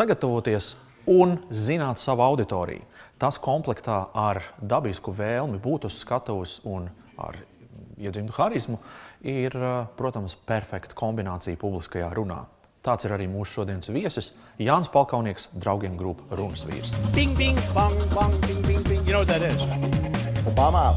sagatavoties 0.00 0.76
un 1.10 1.36
zināt 1.52 2.00
savu 2.00 2.24
auditoriju. 2.24 2.86
Tas 3.20 3.36
komplektā 3.42 4.06
ar 4.16 4.40
dabisku 4.56 5.12
vēlmi 5.12 5.60
būt 5.60 5.90
uz 5.90 5.98
skatuves 6.00 6.60
un 6.64 6.86
ar 7.20 7.36
iedzimtu 8.00 8.32
harizmu 8.38 8.78
ir, 9.20 9.52
protams, 9.98 10.38
perfekta 10.48 10.96
kombinācija 10.96 11.60
publiskajā 11.60 12.08
runā. 12.16 12.46
Tāds 12.80 13.04
ir 13.04 13.12
arī 13.12 13.26
mūsu 13.28 13.58
šodienas 13.58 13.92
viesis, 13.92 14.30
Jānis 14.56 14.88
Palkaunieks, 14.88 15.50
draugiem 15.52 16.00
grupas 16.00 16.32
runas 16.38 16.64
vīrs. 16.64 16.94
Bing, 17.12 17.36
bing, 17.36 17.60
bang, 17.76 18.00
bang, 18.14 18.40
bing, 18.46 18.64
bing, 18.64 18.80
bing. 18.88 19.04
You 19.04 19.12
know 19.12 19.20
what 19.20 19.28
that 19.28 19.44
is? 19.44 19.60
Obama. 20.48 20.94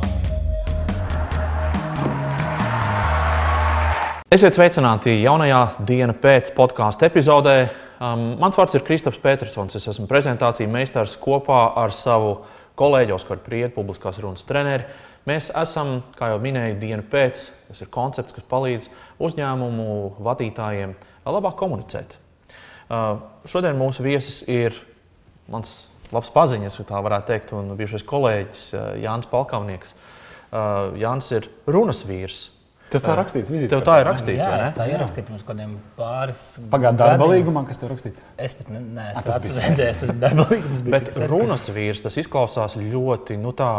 Esiet 4.32 4.56
sveicināti 4.56 5.20
jaunajā 5.20 5.66
dienas 5.84 6.24
pēc 6.24 6.56
podkāstu 6.56 7.12
epizodē. 7.12 7.83
Um, 8.02 8.34
mans 8.42 8.58
vārds 8.58 8.76
ir 8.78 8.84
Kristaps 8.86 9.22
Petersons. 9.22 9.76
Es 9.78 9.88
esmu 9.92 10.08
prezentāciju 10.10 10.72
meistars 10.72 11.16
kopā 11.22 11.66
ar 11.80 11.94
savu 11.96 12.40
kolēģi 12.80 13.14
Oskaru 13.16 13.44
Priedu, 13.46 13.74
publiskās 13.76 14.20
runas 14.24 14.46
treneri. 14.50 14.88
Mēs 15.30 15.52
esam, 15.56 16.02
kā 16.18 16.34
jau 16.34 16.40
minēju, 16.44 16.80
dienu 16.82 17.06
pēc. 17.08 17.46
Tas 17.70 17.84
ir 17.84 17.92
koncepts, 17.94 18.36
kas 18.36 18.48
palīdz 18.50 18.90
uzņēmumu 19.24 20.18
vadītājiem 20.26 20.98
labāk 21.30 21.56
komunicēt. 21.62 22.18
Uh, 22.92 23.22
šodien 23.48 23.78
mūsu 23.80 24.04
viesis 24.04 24.42
ir 24.52 24.76
mans 25.52 25.86
labs 26.14 26.32
paziņas, 26.34 26.82
tā 26.90 27.00
varētu 27.04 27.30
teikt, 27.32 27.54
un 27.56 27.72
bijušais 27.80 28.04
kolēģis 28.10 28.66
uh, 28.74 28.90
Jānis 29.02 29.30
Palkavnieks. 29.32 29.96
Uh, 30.54 30.92
Jānis 31.00 31.32
ir 31.34 31.48
runas 31.72 32.04
vīrs. 32.06 32.50
Tev 32.94 33.02
tā 33.06 33.16
rakstīts, 33.18 33.50
vizīte. 33.54 33.72
Tev 33.74 33.82
tā 33.88 33.96
ir 34.02 34.08
rakstīts, 34.08 34.44
jā, 34.44 34.68
tā 34.76 34.86
ir 34.92 35.02
rakstīts 35.02 35.30
pirms 35.30 35.48
kādiem 35.48 35.74
pāris. 35.98 36.44
Pagājušā 36.74 37.00
darba 37.00 37.28
līgumā, 37.32 37.66
kas 37.70 37.82
tev 37.82 37.92
rakstīts? 37.94 38.24
Es 38.38 38.54
pat 38.58 38.70
ne, 38.74 38.84
ne, 39.00 39.10
es 39.12 39.26
tas 39.26 39.42
redzēju, 39.42 39.98
tas 40.04 40.14
darba 40.22 40.46
līgums 40.52 40.86
bija. 40.86 41.00
Bet 41.00 41.20
runas 41.32 41.66
vīrs, 41.74 42.04
tas 42.06 42.20
izklausās 42.22 42.78
ļoti, 42.80 43.40
nu 43.42 43.56
tā. 43.58 43.74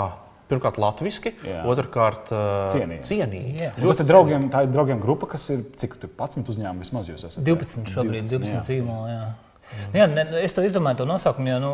Pirmkārt, 0.45 0.77
latviešu, 0.77 1.31
otrkārt, 1.73 2.29
uh, 2.29 2.67
cienīgi. 2.69 3.07
cienīgi. 3.09 3.55
Jā. 3.63 3.71
Tas 3.79 4.03
ir 4.03 4.09
draugiem, 4.11 4.51
tā 4.53 4.67
ir 4.67 4.75
draugiem 4.75 5.01
grupa, 5.01 5.31
kas 5.33 5.47
ir 5.55 5.63
cik 5.81 5.97
tur 6.03 6.11
11 6.13 6.51
uzņēmumi 6.53 6.85
vismaz 6.85 7.09
jūs 7.09 7.25
esat. 7.31 7.47
12 7.49 7.89
šobrīd, 7.89 8.29
12 8.29 8.61
zīmoli. 8.69 9.15
Jā. 9.15 9.23
Mm. 9.65 9.95
Jā, 9.97 10.07
ne, 10.11 10.25
es 10.45 10.53
to 10.55 10.63
izdomāju, 10.67 11.01
to 11.01 11.07
nosaukumu. 11.09 11.49
Jo, 11.49 11.61
nu, 11.63 11.71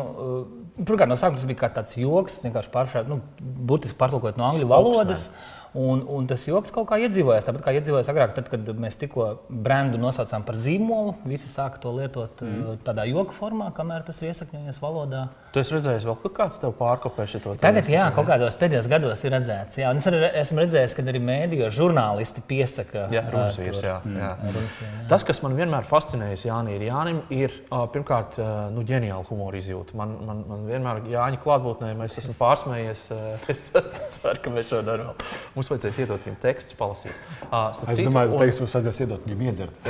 pirmkārt, 0.79 1.11
no 1.11 1.17
sākuma 1.19 1.41
tas 1.41 1.49
bija 1.49 1.59
kā 1.65 1.69
tāds 1.75 1.97
joks, 1.99 2.39
vienkārši 2.45 2.71
pārfrāzējot, 2.73 3.11
nu, 3.11 3.19
burtiski 3.67 3.99
pārtulkot 3.99 4.39
no 4.39 4.47
angļu 4.47 4.69
valodas. 4.71 5.27
Spokesman. 5.27 5.59
Un, 5.71 6.01
un 6.03 6.25
tas 6.27 6.43
joks 6.43 6.73
kaut 6.75 6.89
kā 6.89 6.97
iedzīvojās. 7.05 7.45
Tāpat 7.47 7.63
kā 7.63 7.73
iedzīvojās 7.77 8.09
agrāk, 8.11 8.33
tad, 8.35 8.49
kad 8.51 8.71
mēs 8.75 8.97
tikko 8.99 9.27
brendu 9.47 9.99
nosaucām 10.01 10.43
par 10.43 10.57
zīmolu, 10.59 11.13
visi 11.23 11.47
sāka 11.47 11.79
to 11.79 11.93
lietot 11.95 12.43
mm. 12.43 12.81
tādā 12.83 13.05
joka 13.07 13.31
formā, 13.37 13.69
kamēr 13.77 14.03
tas 14.03 14.19
iesakņojas 14.27 14.81
valodā. 14.83 15.29
Tu 15.55 15.61
esi 15.63 15.75
redzējis, 15.75 16.07
vēl 16.07 16.33
kāds 16.35 16.59
tev 16.59 16.73
pārkopē 16.79 17.23
šo 17.27 17.55
Tagad, 17.59 17.87
jā, 17.91 18.09
kaut 18.15 18.27
kādos 18.27 18.55
pēdējos 18.59 18.89
gados 18.91 19.23
ir 19.23 19.33
redzēts. 19.35 19.79
Jā, 19.79 19.93
es 19.95 20.09
arī 20.11 20.19
esmu 20.41 20.61
redzējis, 20.61 20.95
ka 20.95 21.05
arī 21.11 21.23
mēdījos 21.27 21.75
žurnālisti 21.75 22.43
piesaka. 22.47 23.07
Jā, 23.11 23.23
runas 23.31 23.59
vīrs. 23.59 23.79
Jā, 23.83 23.97
mm. 24.03 24.19
jā. 24.19 24.29
Runas, 24.43 24.77
jā, 24.83 24.91
jā. 24.91 25.07
Tas, 25.11 25.25
kas 25.27 25.41
man 25.43 25.55
vienmēr 25.59 25.87
fascinējis 25.87 26.45
Jānis, 26.47 26.77
ir, 26.77 26.85
Jānim, 26.87 27.23
ir 27.35 27.57
pirmkārt 27.95 28.39
nu, 28.75 28.83
ģeniāla 28.87 29.27
humora 29.27 29.59
izjūta. 29.59 29.95
Man, 29.99 30.15
man, 30.27 30.43
man 30.51 30.67
vienmēr 30.67 31.03
Jāņa 31.11 31.41
klātbūtnē 31.43 31.91
mēs 31.99 32.19
esam 32.23 32.35
pārsmējies. 32.39 33.07
Es 33.51 33.67
ceru, 34.15 34.39
ka 34.43 34.51
mēs 34.53 34.69
šo 34.71 34.79
darām. 34.85 35.17
Mums 35.61 35.69
vajadzēs 35.69 35.97
iedot 36.01 36.23
viņam 36.25 36.37
tekstus, 36.41 36.73
palasīt. 36.73 37.17
Uh, 37.51 37.67
es 37.69 37.99
citu, 37.99 38.07
domāju, 38.07 38.31
ka 38.33 38.45
un... 38.47 38.53
mums 38.63 38.71
vajadzēs 38.73 38.99
iedot 39.03 39.27
viņam 39.27 39.41
iedzert. 39.45 39.89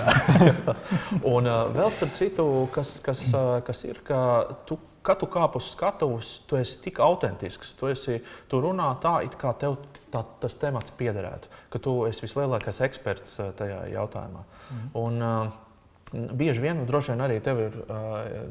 un 1.34 1.48
uh, 1.48 1.62
vēl 1.72 1.94
starp 1.96 2.18
citu, 2.18 2.48
kas, 2.76 2.98
kas, 3.06 3.22
uh, 3.32 3.54
kas 3.64 3.86
ir, 3.88 4.02
ka 4.04 4.20
tu, 4.68 4.76
kad 5.08 5.22
tu 5.24 5.30
kāp 5.32 5.56
uz 5.56 5.70
skatuves, 5.72 6.34
tu 6.52 6.60
esi 6.60 6.82
tik 6.84 7.00
autentisks. 7.00 7.72
Tu, 7.80 7.88
esi, 7.94 8.20
tu 8.52 8.60
runā 8.68 8.90
tā, 9.00 9.22
it 9.24 9.40
kā 9.40 9.56
tev 9.64 9.80
tā, 10.12 10.26
tas 10.44 10.60
temats 10.60 10.92
piederētu, 11.00 11.56
ka 11.72 11.80
tu 11.88 11.96
esi 12.10 12.26
vislielākais 12.28 12.84
eksperts 12.90 13.40
tajā 13.62 13.86
jautājumā. 13.94 14.44
Mm. 14.44 14.86
Un, 15.06 15.24
uh, 15.24 15.71
Bieži 16.12 16.60
vien, 16.60 16.76
nu, 16.76 16.84
droši 16.84 17.14
vien 17.14 17.22
arī 17.24 17.38
tev 17.40 17.60
ir 17.64 17.76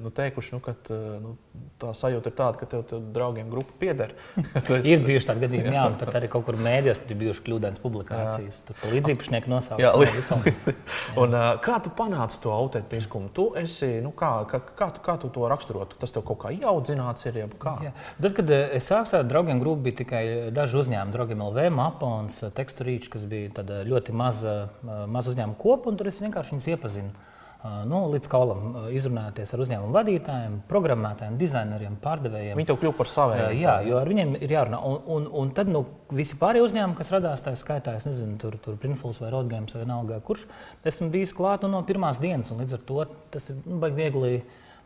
nu, 0.00 0.08
teikuši, 0.16 0.54
nu, 0.54 0.60
ka 0.64 0.72
nu, 1.20 1.34
tā 1.80 1.90
sajūta 1.96 2.30
ir 2.30 2.36
tāda, 2.38 2.56
ka 2.56 2.68
tev, 2.70 2.86
tev 2.88 3.02
draugiem 3.12 3.50
grupa 3.52 3.74
pieder. 3.82 4.14
esi... 4.56 4.78
ir 4.88 5.02
bijuši 5.04 5.28
tādi 5.28 5.44
gadījumi, 5.44 5.74
jā, 5.76 5.84
un 5.90 5.98
pat 6.00 6.16
arī 6.16 6.30
kaut 6.32 6.46
kur 6.46 6.56
mēdījos 6.56 7.02
ir 7.04 7.18
bijušas 7.20 7.44
kļūdainas 7.44 7.82
publikācijas. 7.82 8.62
Tur 8.64 8.94
līdzīpašnieki 8.94 9.52
nosaukt. 9.52 9.84
Jā, 9.84 9.92
jā. 9.92 10.74
un, 11.22 11.36
kā 11.60 11.76
tu 11.84 11.92
panāci 12.00 12.40
to 12.40 12.56
autentiskumu? 12.56 13.28
Tu 13.36 13.50
esi, 13.60 13.92
nu, 14.00 14.14
kā, 14.16 14.32
kā, 14.48 14.62
kā, 14.80 14.92
tu, 14.96 15.04
kā 15.04 15.20
tu 15.20 15.28
to 15.36 15.44
raksturotu? 15.52 16.00
Tas 16.00 16.16
tev 16.16 16.24
kaut 16.32 16.40
kā 16.46 16.56
ieaudzināts 16.56 17.28
ir, 17.28 17.42
jeb 17.44 17.56
kā? 17.60 17.76
Jā. 17.84 17.92
Tad, 18.16 18.32
kad 18.40 18.56
es 18.56 18.88
sāku 18.88 19.20
ar 19.20 19.28
draugiem 19.28 19.60
grupu, 19.60 19.84
bija 19.90 20.00
tikai 20.00 20.24
daži 20.56 20.80
uzņēmumi, 20.80 21.12
draugiem 21.12 21.44
LV, 21.50 21.68
Mapons, 21.76 22.40
Teksturīčs, 22.56 23.12
kas 23.12 23.28
bija 23.28 23.68
ļoti 23.84 24.16
maza, 24.16 24.62
maza 24.80 25.34
uzņēmuma 25.34 25.60
kopa, 25.60 25.92
un 25.92 26.00
tur 26.00 26.08
es 26.08 26.24
vienkārši 26.24 26.56
viņus 26.56 26.72
iepazinu 26.72 27.28
nu, 27.60 27.98
līdz 28.14 28.28
kaulam 28.32 28.76
izrunāties 28.96 29.50
ar 29.52 29.60
uzņēmumu 29.60 29.92
vadītājiem, 29.92 30.54
programmētājiem, 30.70 31.34
dizaineriem, 31.40 31.98
pārdevējiem. 32.00 32.56
Viņi 32.56 32.68
tev 32.70 32.78
kļuva 32.80 32.96
par 32.96 33.10
saviem. 33.12 33.42
Jā, 33.58 33.74
jo 33.84 33.98
ar 34.00 34.08
viņiem 34.08 34.32
ir 34.40 34.54
jārunā. 34.54 34.78
Un, 34.88 34.96
un, 35.16 35.26
un 35.42 35.50
tad 35.56 35.68
nu, 35.72 35.82
visi 36.16 36.38
pārējie 36.40 36.64
uzņēmumi, 36.64 36.96
kas 36.96 37.12
radās 37.12 37.44
tajā 37.44 37.60
skaitā, 37.60 37.98
es 38.00 38.08
nezinu, 38.08 38.38
tur, 38.40 38.56
tur 38.64 38.78
Printfuls 38.80 39.20
vai 39.20 39.32
Rodgājums 39.34 39.76
vai 39.76 39.84
vienalga, 39.84 40.22
kurš 40.24 40.46
esmu 40.88 41.10
bijis 41.12 41.36
klāt 41.36 41.66
nu, 41.66 41.74
no 41.74 41.82
pirmās 41.88 42.22
dienas. 42.22 42.52
Līdz 42.56 42.78
ar 42.78 42.86
to 42.88 43.04
tas 43.36 43.52
ir 43.52 43.60
nu, 43.66 43.80
viegli. 43.88 44.40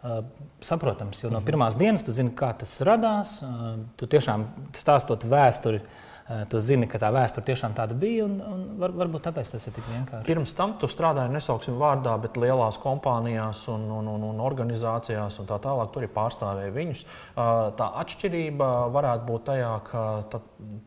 Uh, 0.04 0.18
saprotams, 0.60 1.22
jo 1.22 1.30
no 1.30 1.38
mhm. 1.38 1.46
pirmās 1.46 1.78
dienas 1.80 2.02
tu 2.04 2.12
zini, 2.12 2.34
kā 2.36 2.50
tas 2.60 2.74
radās. 2.84 3.38
Uh, 3.40 3.78
tu 3.96 4.04
tiešām 4.12 4.42
stāstot 4.76 5.24
vēsturi, 5.24 5.78
uh, 5.80 6.13
tu 6.48 6.60
zini, 6.64 6.86
ka 6.88 6.96
tā 6.96 7.10
vēsture 7.12 7.44
tiešām 7.44 7.74
tāda 7.76 7.92
bija, 7.98 8.24
un, 8.24 8.38
un 8.40 8.60
var, 8.80 8.94
varbūt 8.96 9.26
tāpēc 9.26 9.50
tas 9.52 9.66
ir 9.68 9.74
tik 9.76 9.84
vienkārši. 9.90 10.24
Pirms 10.24 10.54
tam 10.56 10.72
tu 10.80 10.88
strādāji, 10.88 11.34
nesauksim 11.34 11.76
vārdā, 11.80 12.14
bet 12.22 12.38
lielās 12.40 12.78
kompānijās 12.80 13.60
un, 13.68 13.84
un, 13.92 14.08
un, 14.14 14.24
un 14.30 14.40
organizācijās 14.40 15.36
un 15.42 15.50
tā 15.50 15.58
tālāk. 15.60 15.92
Tur 15.92 16.06
ir 16.06 16.12
pārstāvēji 16.14 16.72
viņus. 16.78 17.04
Eh, 17.04 17.52
tā 17.76 17.90
atšķirība 18.00 18.70
varētu 18.94 19.28
būt 19.28 19.46
tajā, 19.50 19.74
ka 19.90 20.06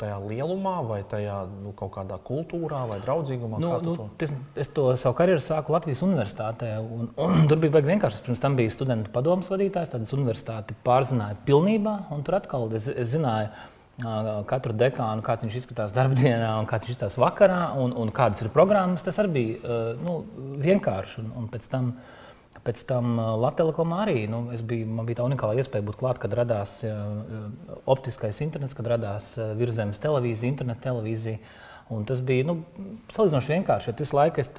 tajā 0.02 0.18
lielumā 0.26 0.76
vai 0.90 1.00
tajā 1.06 1.38
nu, 1.52 1.76
kaut 1.78 1.94
kādā 2.00 2.18
kultūrā 2.26 2.82
vai 2.90 2.98
draudzīgumā. 3.06 3.62
Nu, 3.62 3.76
nu, 3.86 3.96
to? 4.02 4.10
Es, 4.26 4.34
es 4.66 4.74
to 4.74 4.90
savu 4.98 5.20
karjeru 5.22 5.44
sāku 5.44 5.78
Latvijas 5.78 6.02
universitātē, 6.08 6.74
un, 6.82 7.14
un 7.14 7.46
tur 7.50 7.62
bija 7.62 7.86
vienkārši. 7.86 8.26
Pirms 8.26 8.42
tam 8.42 8.58
bija 8.58 8.74
studentu 8.74 9.14
padomus 9.14 9.54
vadītājs, 9.54 9.94
tad 9.94 10.10
es 10.10 10.18
universitāti 10.18 10.74
pārzināju 10.88 11.44
pilnībā, 11.46 12.00
un 12.16 12.26
tur 12.26 12.42
atkal 12.42 12.72
es, 12.74 12.90
es 12.90 13.14
zināju, 13.14 13.54
katru 13.98 14.76
dekānu, 14.78 15.24
kāds 15.26 15.46
viņš 15.46 15.58
izskatās 15.58 15.94
darbdienā, 15.96 16.52
un 16.60 16.68
kāds 16.70 16.86
viņš 16.86 16.94
izskatās 16.94 17.18
vakarā, 17.18 17.74
un, 17.82 17.96
un 17.98 18.12
kādas 18.14 18.44
ir 18.44 18.52
programmas. 18.54 19.06
Tas 19.06 19.18
arī 19.24 19.34
bija 19.34 19.80
nu, 20.04 20.20
vienkārši. 20.62 21.24
Un, 21.24 21.32
un 21.42 21.48
pēc 21.50 21.66
tam, 21.72 21.94
pēc 22.68 22.84
tam 22.90 23.18
Latvijas 23.42 23.80
arī 23.98 24.28
nu, 24.30 24.44
biju, 24.70 24.90
man 25.00 25.10
bija 25.10 25.22
tā 25.22 25.30
unikāla 25.30 25.58
iespēja 25.58 25.88
būt 25.88 25.98
klāt, 25.98 26.22
kad 26.22 26.36
radās 26.38 26.80
optiskais 27.86 28.42
internets, 28.46 28.78
kad 28.78 28.88
radās 28.88 29.34
virsmas 29.58 30.04
televīzija, 30.04 30.52
interneta 30.54 30.92
televīzija. 30.92 31.42
Un 31.90 32.04
tas 32.04 32.20
bija 32.20 32.44
nu, 32.44 32.60
salīdzinoši 33.16 33.54
vienkārši. 33.54 33.94
Visu 33.96 34.18
laiku 34.18 34.42
es 34.44 34.50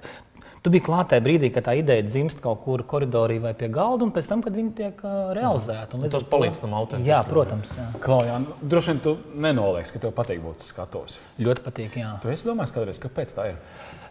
Tu 0.63 0.73
biji 0.75 0.85
klātē 0.89 1.21
brīdī, 1.23 1.51
kad 1.55 1.67
tā 1.69 1.77
ideja 1.79 2.03
dzimst 2.07 2.41
kaut 2.43 2.65
kur 2.65 2.83
koridorī 2.89 3.39
vai 3.43 3.53
pie 3.59 3.69
galda, 3.73 4.07
un 4.07 4.13
pēc 4.15 4.31
tam, 4.31 4.43
kad 4.45 4.57
viņi 4.57 4.73
tiek 4.79 5.03
realizēti. 5.39 6.01
Tas 6.11 6.27
palīdz 6.33 6.63
tam 6.65 6.75
autentiskam. 6.79 7.07
Jā, 7.07 7.21
protams. 7.29 7.75
Jā. 7.79 7.87
Klaujā, 8.03 8.41
nu, 8.43 8.57
droši 8.73 8.93
vien 8.93 9.03
tu 9.05 9.15
nenoliedz, 9.47 9.93
ka 9.95 10.03
tev 10.03 10.15
patīk 10.17 10.43
būt 10.43 10.65
skatos. 10.65 11.21
Ļoti 11.39 11.65
patīk, 11.67 12.01
jā. 12.03 12.17
Tu 12.25 12.33
esi 12.35 12.49
domājis 12.51 12.75
kādreiz, 12.75 13.01
kāpēc 13.03 13.37
tā 13.37 13.47
ir? 13.53 13.63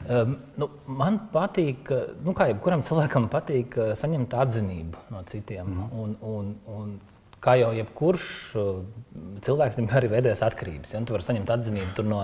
Um, 0.08 0.38
nu, 0.62 0.70
man 0.88 1.20
patīk, 1.34 1.92
nu, 2.24 2.36
kā 2.38 2.48
jebkuram 2.54 2.86
cilvēkam 2.88 3.28
patīk 3.34 3.76
saņemt 4.00 4.38
atzinību 4.46 5.08
no 5.14 5.24
citiem. 5.28 5.68
Mm. 5.68 6.04
Un, 6.04 6.18
un, 6.32 6.54
un, 6.78 6.96
kā 7.44 7.58
jau 7.60 7.74
jebkurš 7.76 8.30
cilvēks, 9.46 9.82
viņam 9.82 9.98
arī 10.00 10.14
veidojas 10.16 10.46
atkarības. 10.48 10.96
Ja? 10.96 11.04
Tu 11.04 11.16
vari 11.16 11.28
saņemt 11.28 11.52
atzinību 11.58 12.08
no 12.08 12.24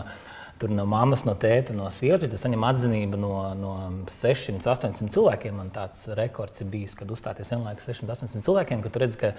Tur 0.64 0.72
no 0.72 0.86
mammas, 0.88 1.26
no 1.28 1.34
tēta, 1.36 1.74
no 1.76 1.90
sievietes. 1.92 2.32
Tas 2.32 2.46
saņem 2.46 2.62
atzinību 2.64 3.18
no, 3.20 3.32
no 3.60 3.72
600, 4.08 4.64
800 4.64 5.12
cilvēkiem. 5.12 5.58
Man 5.60 5.74
tāds 5.76 6.06
rekords 6.16 6.64
ir 6.64 6.70
bijis, 6.72 6.94
kad 6.96 7.10
uzstāties 7.12 7.52
vienlaikus 7.52 7.90
600, 7.90 8.14
800 8.16 8.48
cilvēkiem, 8.48 8.84
kad 8.86 9.00
redz, 9.04 9.18
ka, 9.20 9.34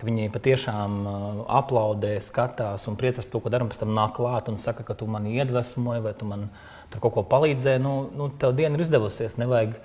ka 0.00 0.08
viņi 0.08 0.30
patiešām 0.32 0.94
uh, 1.02 1.42
aplaudē, 1.58 2.14
skatās 2.24 2.88
un 2.88 2.96
priecās 2.96 3.28
par 3.28 3.34
to, 3.34 3.42
ko 3.44 3.52
darām. 3.52 3.68
Pēc 3.68 3.82
tam 3.82 3.92
nāk 3.92 4.16
klāt 4.16 4.48
un 4.48 4.56
saka, 4.62 4.86
ka 4.88 4.96
tu 4.96 5.04
mani 5.04 5.36
iedvesmoji 5.36 6.06
vai 6.08 6.14
tu 6.16 6.30
man 6.32 6.48
tur 6.90 7.02
kaut 7.02 7.14
ko 7.14 7.24
palīdzēji. 7.30 7.80
Nu, 7.82 7.94
nu, 8.16 8.28
tev 8.40 8.54
diena 8.58 8.76
ir 8.76 8.84
izdevusies. 8.84 9.36
Nevajag, 9.40 9.76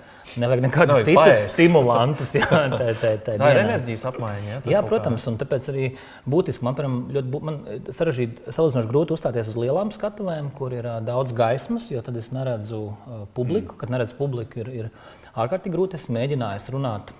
nevajag 0.42 0.62
nekādus 0.64 1.02
citus 1.06 1.18
paēst. 1.20 1.52
stimulantus. 1.54 2.32
Jā, 2.36 2.48
tā, 2.74 2.88
tā, 3.00 3.12
tā, 3.22 3.36
tā 3.38 3.50
ir 3.52 3.60
enerģijas 3.62 4.06
apmaiņa. 4.10 4.48
Jā, 4.50 4.60
jā 4.74 4.82
protams, 4.86 5.26
un 5.30 5.38
tāpēc 5.40 5.68
arī 5.72 5.90
būtiski 6.30 6.66
man, 6.66 6.78
piram, 6.78 6.96
ļoti 7.16 7.34
bū, 7.34 7.42
man 7.46 7.60
sarežģīti, 7.98 8.48
salīdzinoši 8.56 8.90
grūti 8.90 9.14
uzstāties 9.16 9.52
uz 9.52 9.60
lielām 9.60 9.92
skatuvēm, 9.94 10.50
kur 10.56 10.74
ir 10.74 10.88
uh, 10.88 10.98
daudz 11.04 11.36
gaismas, 11.36 11.90
jo 11.92 12.02
tad 12.06 12.18
es 12.18 12.32
neredzu 12.34 12.82
uh, 12.90 13.22
publiku. 13.38 13.76
Mm. 13.76 13.82
Kad 13.84 13.94
neredzu 13.94 14.18
publiku, 14.18 14.64
ir, 14.64 14.72
ir 14.84 14.90
ārkārtīgi 15.36 15.76
grūti. 15.76 16.00
Es 16.00 16.10
mēģināju 16.10 16.74
runāt 16.74 17.14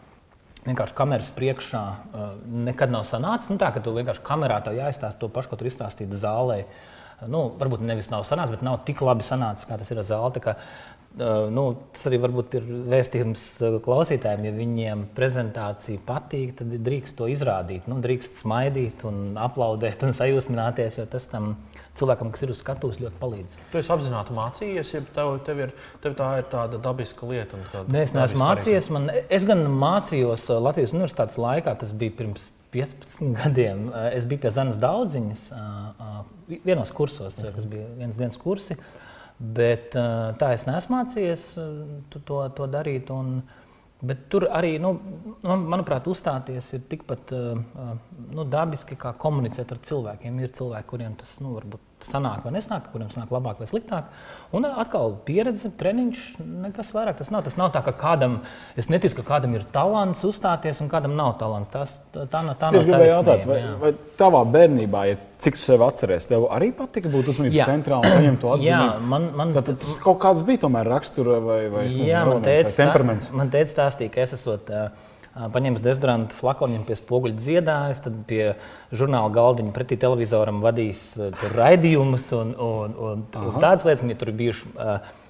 vienkārši 0.67 0.99
kameras 0.99 1.31
priekšā 1.35 1.85
uh, 1.87 2.29
nekad 2.67 2.91
nav 2.91 3.06
sanācis. 3.06 3.53
Nu, 3.53 3.61
tā, 3.62 3.71
ka 3.75 3.83
tu 3.85 3.94
vienkārši 3.94 4.25
kamerā 4.27 4.59
jāizstāsta 4.75 5.21
to 5.21 5.31
pašu, 5.31 5.53
ko 5.53 5.61
tur 5.61 5.71
izstāstīja 5.71 6.19
zālē. 6.27 6.65
Nu, 7.24 7.46
varbūt 7.56 7.80
nevis 7.86 8.10
nav 8.12 8.26
sanācis, 8.28 8.58
bet 8.58 8.64
nav 8.66 8.82
tik 8.84 9.00
labi 9.04 9.24
sanācis, 9.24 9.68
kā 9.68 9.78
tas 9.80 9.90
ir 9.92 10.02
ar 10.02 10.06
zāli. 10.08 10.42
Uh, 11.16 11.46
nu, 11.48 11.62
tas 11.96 12.04
arī 12.10 12.18
ir 12.20 12.66
vēstījums 12.92 13.46
klausītājiem. 13.86 14.44
Ja 14.48 14.52
viņiem 14.56 15.06
prezentācija 15.16 16.02
patīk, 16.06 16.58
tad 16.58 16.74
drīkst 16.84 17.16
to 17.16 17.30
izrādīt. 17.32 17.88
Nu, 17.88 18.02
drīkst 18.04 18.42
smaidīt, 18.42 19.06
un 19.08 19.38
aplaudēt 19.40 20.04
un 20.04 20.12
sajūsmināties, 20.16 21.00
jo 21.00 21.08
tas 21.08 21.28
tam 21.32 21.54
cilvēkam, 22.00 22.32
kas 22.34 22.44
ir 22.46 22.52
uz 22.52 22.60
skatuves, 22.62 23.00
ļoti 23.02 23.20
palīdz. 23.20 23.56
Tu 23.72 23.81
esi 23.81 23.93
apzināti 23.94 24.37
mācījies, 24.37 24.93
ja 24.94 25.02
tev, 25.16 25.32
tev, 25.46 25.62
ir, 25.66 25.72
tev 26.04 26.19
tā 26.19 26.28
ir 26.40 26.50
tāda 26.52 26.81
dabiska 26.82 27.31
lieta. 27.31 27.60
Nē, 27.87 28.04
es 28.04 28.14
neesmu 28.16 28.43
mācījies. 28.43 28.90
Man, 28.94 29.10
es 29.12 29.48
gan 29.48 29.64
mācījos 29.82 30.50
uh, 30.50 30.60
Latvijas 30.62 30.94
universitātes 30.96 31.40
laikā, 31.40 31.76
tas 31.81 31.94
bija 31.96 32.14
pirms 32.20 32.50
15 32.76 33.32
gadiem. 33.40 33.88
Es 34.12 34.28
biju 34.28 34.44
pie 34.44 34.54
Zanas 34.54 34.78
daudziņas, 34.82 35.48
vienos 36.66 36.94
kursos, 36.94 37.40
kas 37.43 37.69
bija 37.70 37.88
viens 37.99 38.20
dienas 38.20 38.38
kursi. 38.40 38.76
Uh, 38.76 39.02
Bet 39.37 39.92
tā 39.92 40.52
es 40.56 40.64
neesmu 40.64 40.96
mācījies 40.96 41.44
to, 42.12 42.40
to 42.56 42.69
darīt. 42.72 43.10
Un, 43.12 43.42
bet 44.06 44.26
tur 44.32 44.49
arī, 44.55 44.76
nu, 44.82 44.93
manuprāt, 45.43 46.06
uzstāties 46.11 46.73
ir 46.76 46.85
tikpat 46.91 47.32
nu, 47.35 48.44
dabiski 48.50 48.99
kā 49.00 49.14
komunicēt 49.19 49.75
ar 49.75 49.82
cilvēkiem. 49.91 50.41
Ir 50.43 50.55
cilvēki, 50.56 50.91
kuriem 50.93 51.17
tas 51.20 51.37
nu, 51.43 51.55
varbūt 51.56 51.95
sanāk 52.08 52.44
vai 52.47 52.53
nesnāk, 52.55 52.88
kuriem 52.93 53.11
sanāk 53.12 53.32
labāk 53.35 53.61
vai 53.62 53.69
sliktāk. 53.70 54.11
Un 54.56 54.67
atkal 54.69 55.17
pieredze, 55.26 55.70
treniņš, 55.79 56.23
nekas 56.64 56.93
vairāk 56.94 57.19
tas 57.20 57.32
nav. 57.35 57.44
Tas 57.47 57.58
nav 57.58 57.73
tā, 57.75 57.82
ka 57.87 57.94
kādam, 57.97 58.38
es 58.79 58.91
neticu, 58.93 59.19
ka 59.20 59.26
kādam 59.35 59.56
ir 59.58 59.67
talants 59.75 60.23
uzstāties 60.26 60.81
un 60.85 60.91
kādam 60.93 61.17
nav 61.19 61.35
talants. 61.41 61.73
Tas, 61.73 61.97
tā, 62.14 62.29
tā, 62.31 62.43
tā 62.61 62.70
es 62.73 62.87
gribēju 62.87 63.12
jautāt, 63.12 63.49
vai, 63.50 63.58
vai 63.82 63.93
tavā 64.20 64.44
bērnībā, 64.56 65.06
ja 65.11 65.19
cik 65.43 65.58
tu 65.58 65.62
sev 65.62 65.85
atceries, 65.87 66.29
tev 66.31 66.47
arī 66.55 66.70
patika 66.76 67.11
būt 67.12 67.32
uzmanības 67.35 67.69
centrā 67.69 68.00
un 68.00 68.09
saņemt 68.09 68.41
to 68.44 68.55
atzīmi? 68.55 68.70
Jā, 68.70 68.85
man, 69.14 69.29
man 69.37 69.52
tad, 69.56 69.75
tas 69.82 69.99
kaut 70.02 70.23
kāds 70.23 70.47
bija 70.47 70.64
tomēr 70.64 70.88
rakstura 70.94 71.41
vai, 71.44 71.61
vai, 71.73 71.88
nezinu, 71.91 72.09
jā, 72.09 72.23
man 72.29 72.47
teica, 72.47 72.73
temperaments. 72.79 73.29
Man 73.35 73.52
teica 73.52 73.75
stāstīja, 73.75 74.14
ka 74.14 74.25
es 74.25 74.38
esmu. 74.38 74.56
Uh, 74.70 75.12
paņēmis 75.37 75.85
dezodorantu 75.85 76.37
flakoni 76.38 76.79
un 76.79 76.87
pie 76.88 76.97
spoguļa 76.97 77.37
dziedājis, 77.37 78.00
tad 78.06 78.17
pie 78.29 78.43
žurnāla 78.97 79.33
galdiņa 79.35 79.75
pretī 79.77 79.99
televizoram 80.00 80.62
vadījis 80.65 81.03
raidījumus 81.53 82.31
un, 82.38 82.55
un, 82.56 82.97
un, 83.09 83.25
un 83.43 83.59
tādas 83.61 83.85
lietas. 83.88 84.05
Un, 84.06 84.12
ja 84.15 84.21
tur 84.21 84.33
bijuši 84.37 84.73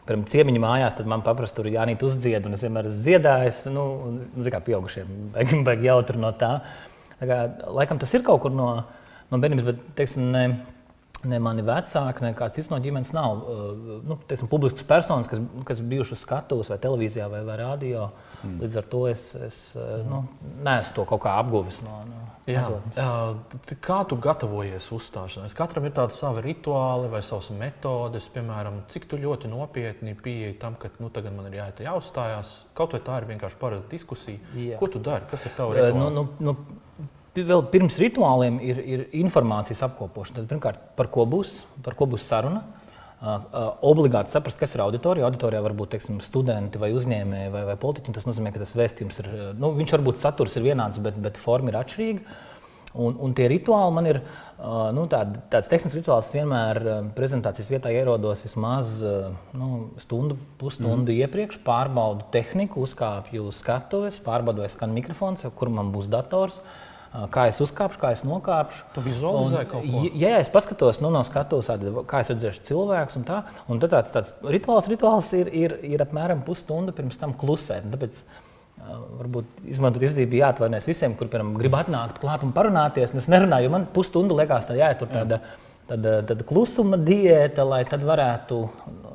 piemēram, 0.07 0.27
ciemiņu 0.31 0.63
mājās, 0.63 0.97
tad 0.99 1.11
man 1.11 1.25
paprasti 1.27 1.59
tur 1.59 1.71
Jānis 1.73 2.05
uzdzied, 2.07 2.47
un 2.47 2.55
es 2.55 2.63
vienmēr 2.63 2.91
esmu 2.91 3.03
dziedājis. 3.03 3.65
Nu, 3.75 3.87
un, 4.07 4.21
kā 4.53 4.63
pieaugušiem, 4.69 5.11
baigi, 5.35 5.59
baigi 5.67 5.91
jautri 5.91 6.23
no 6.23 6.31
tā. 6.39 6.53
tā 7.19 7.31
kā, 7.31 7.43
laikam 7.81 8.01
tas 8.03 8.15
ir 8.15 8.25
kaut 8.27 8.45
kur 8.45 8.55
no, 8.55 8.71
no 9.33 9.43
bērnības, 9.43 9.67
bet 9.73 9.83
teiksim, 9.99 10.31
ne, 10.35 10.47
ne 11.29 11.41
mani 11.43 11.65
vecāki, 11.67 12.25
ne 12.25 12.33
kāds 12.37 12.59
cits 12.59 12.71
no 12.73 12.79
ģimenes 12.83 13.13
nav 13.17 13.43
nu, 14.07 14.19
teiksim, 14.29 14.49
publisks 14.51 14.87
personis, 14.87 15.29
kas, 15.31 15.43
kas 15.69 15.83
bijuši 15.83 16.17
uz 16.17 16.23
skatuves 16.23 16.71
vai 16.73 16.79
televīzijā 16.83 17.29
vai, 17.33 17.43
vai 17.47 17.59
radio. 17.61 18.11
Mm. 18.43 18.61
Līdz 18.63 18.79
ar 18.81 18.89
to 18.93 19.03
es, 19.11 19.29
es 19.47 19.61
mm. 19.79 20.07
nu, 20.11 20.23
neesmu 20.67 20.99
to 20.99 21.07
kaut 21.11 21.25
kā 21.27 21.37
apguvis 21.41 21.83
no, 21.85 22.01
no. 22.09 22.23
Jā. 22.47 22.63
Kā 23.83 23.97
tu 24.07 24.19
gatavojies 24.23 24.87
uzstāšanai? 24.95 25.51
Katram 25.59 25.89
ir 25.89 25.95
tāda 25.97 26.15
sava 26.15 26.45
rituāli 26.45 27.11
vai 27.11 27.23
savas 27.27 27.49
metodes, 27.51 28.29
piemēram, 28.31 28.85
cik 28.93 29.09
tu 29.11 29.19
ļoti 29.19 29.51
nopietni 29.51 30.15
pieeji 30.15 30.55
tam, 30.63 30.77
ka 30.79 30.93
nu, 31.03 31.11
tagad 31.11 31.35
man 31.35 31.51
ir 31.51 31.59
jāiet 31.59 31.83
jāuzstājās. 31.89 32.55
Kaut 32.79 32.95
vai 32.95 33.03
tā 33.03 33.19
ir 33.19 33.27
vienkārši 33.33 33.59
parasta 33.59 33.91
diskusija. 33.91 34.39
Jā. 34.55 34.79
Ko 34.79 34.87
tu 34.93 35.03
dari? 35.03 35.27
Kas 35.31 35.49
ir 35.49 35.57
tavs 35.59 35.75
rituāls? 35.75 35.99
Nu, 35.99 36.13
nu, 36.15 36.55
nu, 36.55 37.11
vēl 37.45 37.67
pirms 37.73 37.99
rituāliem 38.01 38.57
ir, 38.65 38.81
ir 38.81 39.05
informācijas 39.21 39.85
apkopošana. 39.89 40.41
Tad, 40.41 40.49
pirmkārt, 40.55 40.81
par 40.97 41.11
ko 41.13 41.27
būs, 41.29 41.61
par 41.85 41.99
ko 41.99 42.09
būs 42.09 42.25
saruna 42.29 42.65
obligāti 43.87 44.35
saprast, 44.35 44.59
kas 44.61 44.75
ir 44.77 44.83
auditorija. 44.85 45.27
Auditorijā 45.27 45.63
var 45.65 45.75
būt 45.77 45.95
teiksim, 45.95 46.19
studenti 46.21 46.79
vai 46.79 46.93
uzņēmēji 46.95 47.53
vai, 47.53 47.63
vai 47.71 47.77
politiķi. 47.81 48.13
Tas 48.13 48.27
nozīmē, 48.29 48.53
ka 48.53 48.61
tas 48.61 48.77
vēstījums 48.77 49.23
ir, 49.23 49.31
nu, 49.57 49.73
viņš 49.77 49.97
varbūt 49.97 50.21
saturs 50.21 50.57
ir 50.59 50.67
vienāds, 50.69 51.01
bet, 51.03 51.17
bet 51.23 51.41
forma 51.41 51.73
ir 51.73 51.81
atšķirīga. 51.81 52.37
Un, 52.97 53.17
un 53.21 53.33
tie 53.37 53.45
rituāli 53.53 53.93
man 53.93 54.07
ir 54.09 54.19
nu, 54.97 55.03
tād, 55.13 55.35
tāds 55.53 55.69
tehnisks 55.69 55.97
rituāls. 55.99 56.31
Vienmēr 56.33 56.81
prezentācijas 57.17 57.69
vietā 57.73 57.93
ierodos 57.93 58.45
vismaz 58.45 58.99
nu, 59.03 59.71
stundu, 60.01 60.39
pusstundu 60.61 61.13
mm. 61.13 61.25
iepriekš, 61.25 61.61
pārbaudu 61.67 62.29
tehniku, 62.33 62.85
uzkāpju 62.87 63.49
uz 63.51 63.61
skatuves, 63.61 64.21
pārbaudu, 64.25 64.65
vai 64.65 64.73
skan 64.73 64.97
mikrofons, 64.97 65.45
kur 65.57 65.73
man 65.73 65.93
būs 65.93 66.09
dators. 66.13 66.61
Uh, 66.61 66.96
kā 67.33 67.47
es 67.51 67.61
uzkāpšu, 67.65 68.01
kā 68.01 68.13
es 68.17 68.23
nokāpšu. 68.27 68.87
Tu 68.95 69.05
vizualizē 69.05 69.63
un, 69.63 69.69
kaut 69.71 69.85
ko? 69.87 70.03
Ja, 70.07 70.31
ja 70.31 70.41
es 70.43 70.51
paskatos 70.53 71.01
nu, 71.03 71.11
no 71.15 71.23
skatuves, 71.27 71.71
kā 72.11 72.23
es 72.25 72.33
redzēšu 72.33 72.65
cilvēku, 72.69 73.19
un, 73.21 73.29
tā, 73.29 73.43
un 73.73 73.83
tad 73.83 73.95
tāds, 73.95 74.17
tāds 74.17 74.35
rituāls, 74.57 74.91
rituāls 74.93 75.31
ir, 75.39 75.53
ir, 75.55 75.79
ir 75.87 76.05
apmēram 76.05 76.45
pusstunda 76.47 76.95
pirms 76.97 77.21
tam 77.21 77.37
klusēt. 77.39 77.89
Tāpēc, 77.95 78.27
Varbūt 78.87 79.65
izmantot 79.73 80.03
izdevību, 80.05 80.37
jāatvainojas 80.37 80.85
visiem, 80.87 81.15
kuriem 81.19 81.55
grib 81.59 81.75
atnākt 81.75 82.21
klāt 82.23 82.45
un 82.47 82.53
parunāties. 82.55 83.15
Es 83.19 83.27
nerunāju, 83.33 83.67
jo 83.67 83.73
man 83.73 83.87
pusstundu 83.91 84.37
liekas, 84.37 84.69
tā 84.69 84.77
jāiet 84.79 85.01
tur 85.01 85.09
tāda. 85.11 85.41
Jā 85.41 85.66
tad, 85.89 86.07
eh, 86.07 86.23
tad 86.27 86.43
klusuma 86.49 86.99
diēta, 87.01 87.65
lai 87.67 87.83
tad 87.89 88.05
varētu 88.07 88.59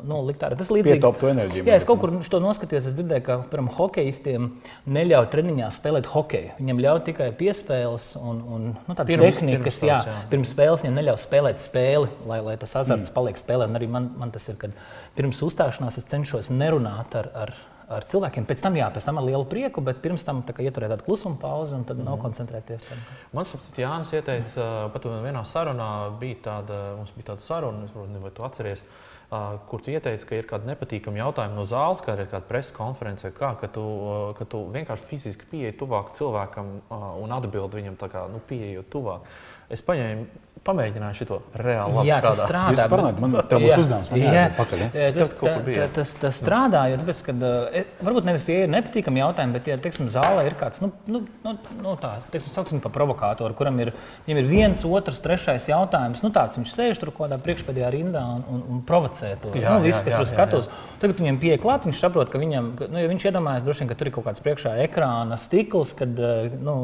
nu, 0.07 0.19
likt 0.25 0.44
ārā. 0.45 0.57
Tas 0.57 0.71
līdzīgi 0.73 0.97
Pietaupt 0.97 1.23
enerģiju. 1.29 1.65
Jā, 1.68 1.77
es 1.77 1.85
kaut 1.88 2.01
kur 2.01 2.13
to 2.33 2.41
noskatījos. 2.44 2.88
Es 2.89 2.97
dzirdēju, 2.97 3.23
ka 3.25 3.38
piemēram 3.51 3.69
hokeistiem 3.75 4.47
neļauj 4.89 5.27
treniņā 5.33 5.71
spēlēt 5.75 6.09
hokeju. 6.12 6.56
Viņam 6.59 6.83
ļauj 6.85 7.01
tikai 7.09 7.29
piespēles 7.38 8.12
un, 8.21 8.41
un 8.41 8.68
nu, 8.73 8.95
tādas 8.95 9.12
pirms, 9.12 9.27
tehnikas. 9.27 9.81
Pirms, 9.81 9.81
jā, 9.88 10.00
jā. 10.07 10.18
pirms 10.31 10.53
spēles 10.56 10.85
viņam 10.85 11.00
neļauj 11.01 11.19
spēlēt 11.25 11.65
spēli, 11.65 12.13
lai, 12.29 12.39
lai 12.47 12.56
tas 12.62 12.77
azarts 12.81 13.09
mm. 13.09 13.15
paliek 13.18 13.41
spēlē. 13.41 13.69
Un 13.69 13.81
arī 13.81 13.91
man, 13.91 14.09
man 14.21 14.33
tas 14.33 14.47
ir, 14.51 14.57
kad 14.62 14.73
pirms 15.18 15.44
uzstāšanās 15.45 16.01
es 16.01 16.09
cenšos 16.09 16.50
nerunāt 16.56 17.18
ar, 17.19 17.29
ar 17.45 17.53
ar 17.98 18.08
cilvēkiem. 18.08 18.48
Pēc 18.50 18.64
tam, 18.64 18.78
jā, 18.80 18.88
pēc 18.94 19.08
tam 19.08 19.20
ar 19.22 19.28
lielu 19.28 19.46
prieku, 19.50 19.84
bet 19.86 20.02
pirms 20.04 20.26
tam 20.28 20.42
tā 20.48 20.56
ieturēt 20.64 20.94
tādu 20.96 21.06
klusuma 21.08 21.40
pauzi 21.42 21.76
un 21.78 21.86
tad 21.88 22.00
mm. 22.00 22.08
nav 22.08 22.20
koncentrēties. 22.24 22.88
Man 23.36 23.48
liekas, 23.48 23.70
Jānis 23.78 24.14
ieteica, 24.18 24.68
pat 24.94 25.08
vienā 25.28 25.46
sarunā 25.48 25.92
bija 26.22 26.42
tāda, 26.50 26.82
mums 27.00 27.14
bija 27.18 27.34
tāda 27.34 27.46
saruna, 27.46 27.86
nezinu, 27.86 28.24
vai 28.24 28.36
tu 28.36 28.48
atceries. 28.48 28.84
Uh, 29.32 29.54
kur 29.72 29.80
tu 29.80 29.94
ieteici, 29.94 30.26
ka 30.28 30.36
ir 30.36 30.44
kāda 30.44 30.68
nepatīkama 30.68 31.22
jautājuma 31.22 31.56
no 31.56 31.64
zāles, 31.64 32.02
kā 32.04 32.18
ir 32.20 32.26
kāda 32.28 32.44
preses 32.50 32.74
konference, 32.76 33.30
kā, 33.32 33.54
ka 33.62 33.70
tu, 33.72 33.80
uh, 33.80 34.16
ka 34.36 34.44
tu 34.44 34.66
vienkārši 34.74 35.08
fiziski 35.08 35.48
pieeji 35.48 35.78
tuvāk 35.80 36.12
cilvēkam 36.18 36.74
uh, 36.82 37.06
un 37.16 37.32
atbildi 37.32 37.80
viņam 37.80 37.96
tā 38.02 38.10
kā 38.12 38.26
nu, 38.28 38.42
pieejot 38.50 38.90
tuvāk. 38.92 39.30
Es 39.71 39.80
paņēmu 39.88 40.51
Pamēģināju 40.61 41.15
šo 41.18 41.37
reāli 41.57 42.03
jā, 42.06 42.19
tas 42.21 42.37
strādā. 42.37 42.75
Jūs 42.75 42.89
parunājat, 42.91 43.21
man 43.23 43.31
tev 43.49 43.63
būs 43.63 43.80
uzdevums. 43.81 44.09
Man 44.13 44.19
jā, 44.21 44.44
pakaļ, 44.53 44.81
ja? 44.83 45.07
tas, 45.15 45.31
tā, 45.33 45.53
tā, 45.65 45.85
tas, 45.95 46.11
tas 46.21 46.37
strādā, 46.37 46.83
jo 46.91 46.99
tāpēc, 47.01 47.23
kad, 47.25 47.45
e, 47.80 47.81
varbūt 48.06 48.27
nevis 48.30 48.45
tie 48.45 48.59
ir 48.68 48.69
nepatīkami 48.69 49.23
jautājumi, 49.23 49.56
bet, 49.57 49.71
ja 49.71 49.80
teiksim, 49.81 50.11
zālē 50.13 50.44
ir 50.45 50.53
kāds, 50.59 50.83
nu, 50.83 50.91
nu, 51.09 51.23
nu, 51.41 51.53
nu 51.81 51.95
tā, 51.97 52.11
teiksim, 52.30 52.53
sauksim 52.53 52.83
par 52.83 52.94
provokātoru, 52.94 53.57
kuram 53.57 53.81
ir, 53.81 53.89
ir 54.30 54.41
viens, 54.45 54.83
otrs, 54.85 55.23
trešais 55.25 55.65
jautājums, 55.71 56.21
nu 56.21 56.30
tāds, 56.35 56.61
viņš 56.61 56.75
sēž 56.77 57.01
tur 57.01 57.09
kaut 57.09 57.25
kādā 57.25 57.41
priekšpēdējā 57.41 57.89
rindā 57.97 58.21
un, 58.35 58.45
un, 58.45 58.61
un 58.75 58.85
provocē 58.85 59.33
to. 59.41 59.56
Jā, 59.57 59.73
nu, 59.80 59.87
viss, 59.87 60.06
kas 60.06 60.19
jā, 60.19 60.21
uz 60.21 60.30
skatus. 60.30 60.69
Tagad 61.01 61.25
viņam 61.25 61.41
pieeja 61.41 61.57
klāt, 61.65 61.89
viņš 61.89 62.06
saprot, 62.06 62.30
ka 62.30 62.37
viņam, 62.37 62.69
nu, 62.85 63.01
ja 63.01 63.09
viņš 63.09 63.27
iedomājas 63.31 63.65
droši 63.65 63.81
vien, 63.81 63.89
ka 63.89 63.97
tur 63.97 64.11
ir 64.11 64.15
kaut 64.19 64.30
kāds 64.30 64.45
priekšā 64.45 64.77
ekrāna 64.85 65.41
stikls, 65.41 65.95
kad, 65.97 66.13
e, 66.13 66.53
nu, 66.61 66.77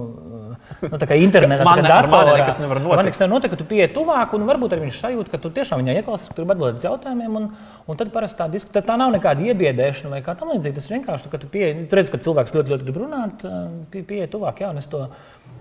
nu 0.82 0.98
tā 0.98 1.14
kā 1.14 1.22
internetā, 1.22 1.62
man, 1.68 1.86
datorā, 1.86 2.26
man 2.26 2.42
nekas 2.42 2.58
nevar 2.64 2.82
notikt. 2.82 2.98
Man 2.98 3.10
nekas 3.12 3.22
nevar 3.22 3.34
notikt, 3.36 3.67
tu 3.68 3.74
pieeji 3.76 3.92
tuvāk, 3.96 4.34
un 4.38 4.46
varbūt 4.48 4.74
arī 4.76 4.86
viņš 4.86 5.00
sajūt, 5.04 5.32
ka 5.32 5.40
tu 5.44 5.52
tiešām 5.54 5.82
viņai 5.82 5.98
ieklausies, 6.00 6.30
ka 6.30 6.38
tur 6.38 6.46
ir 6.46 6.54
atbildēt 6.54 6.80
uz 6.80 6.88
jautājumiem. 6.88 7.36
Un, 7.40 7.48
un 7.88 8.00
tad 8.00 8.12
parasti 8.14 8.40
tā, 8.40 8.48
diska, 8.52 8.72
tā 8.80 8.96
nav 9.00 9.12
nekāda 9.16 9.44
iebiedēšana 9.52 10.16
vai 10.16 10.22
kā 10.26 10.36
tam 10.40 10.54
līdzīga. 10.54 10.78
Tas 10.80 10.92
vienkārši, 10.94 11.32
ka 11.34 11.42
tu, 11.42 11.50
pie, 11.52 11.66
tu 11.90 12.00
redz, 12.00 12.12
ka 12.14 12.22
cilvēks 12.24 12.56
ļoti, 12.56 12.74
ļoti 12.74 12.88
grib 12.88 13.02
runāt, 13.04 13.44
pie, 13.92 14.04
pieeja 14.08 14.30
tuvāk. 14.32 14.64
Jā, 14.64 14.72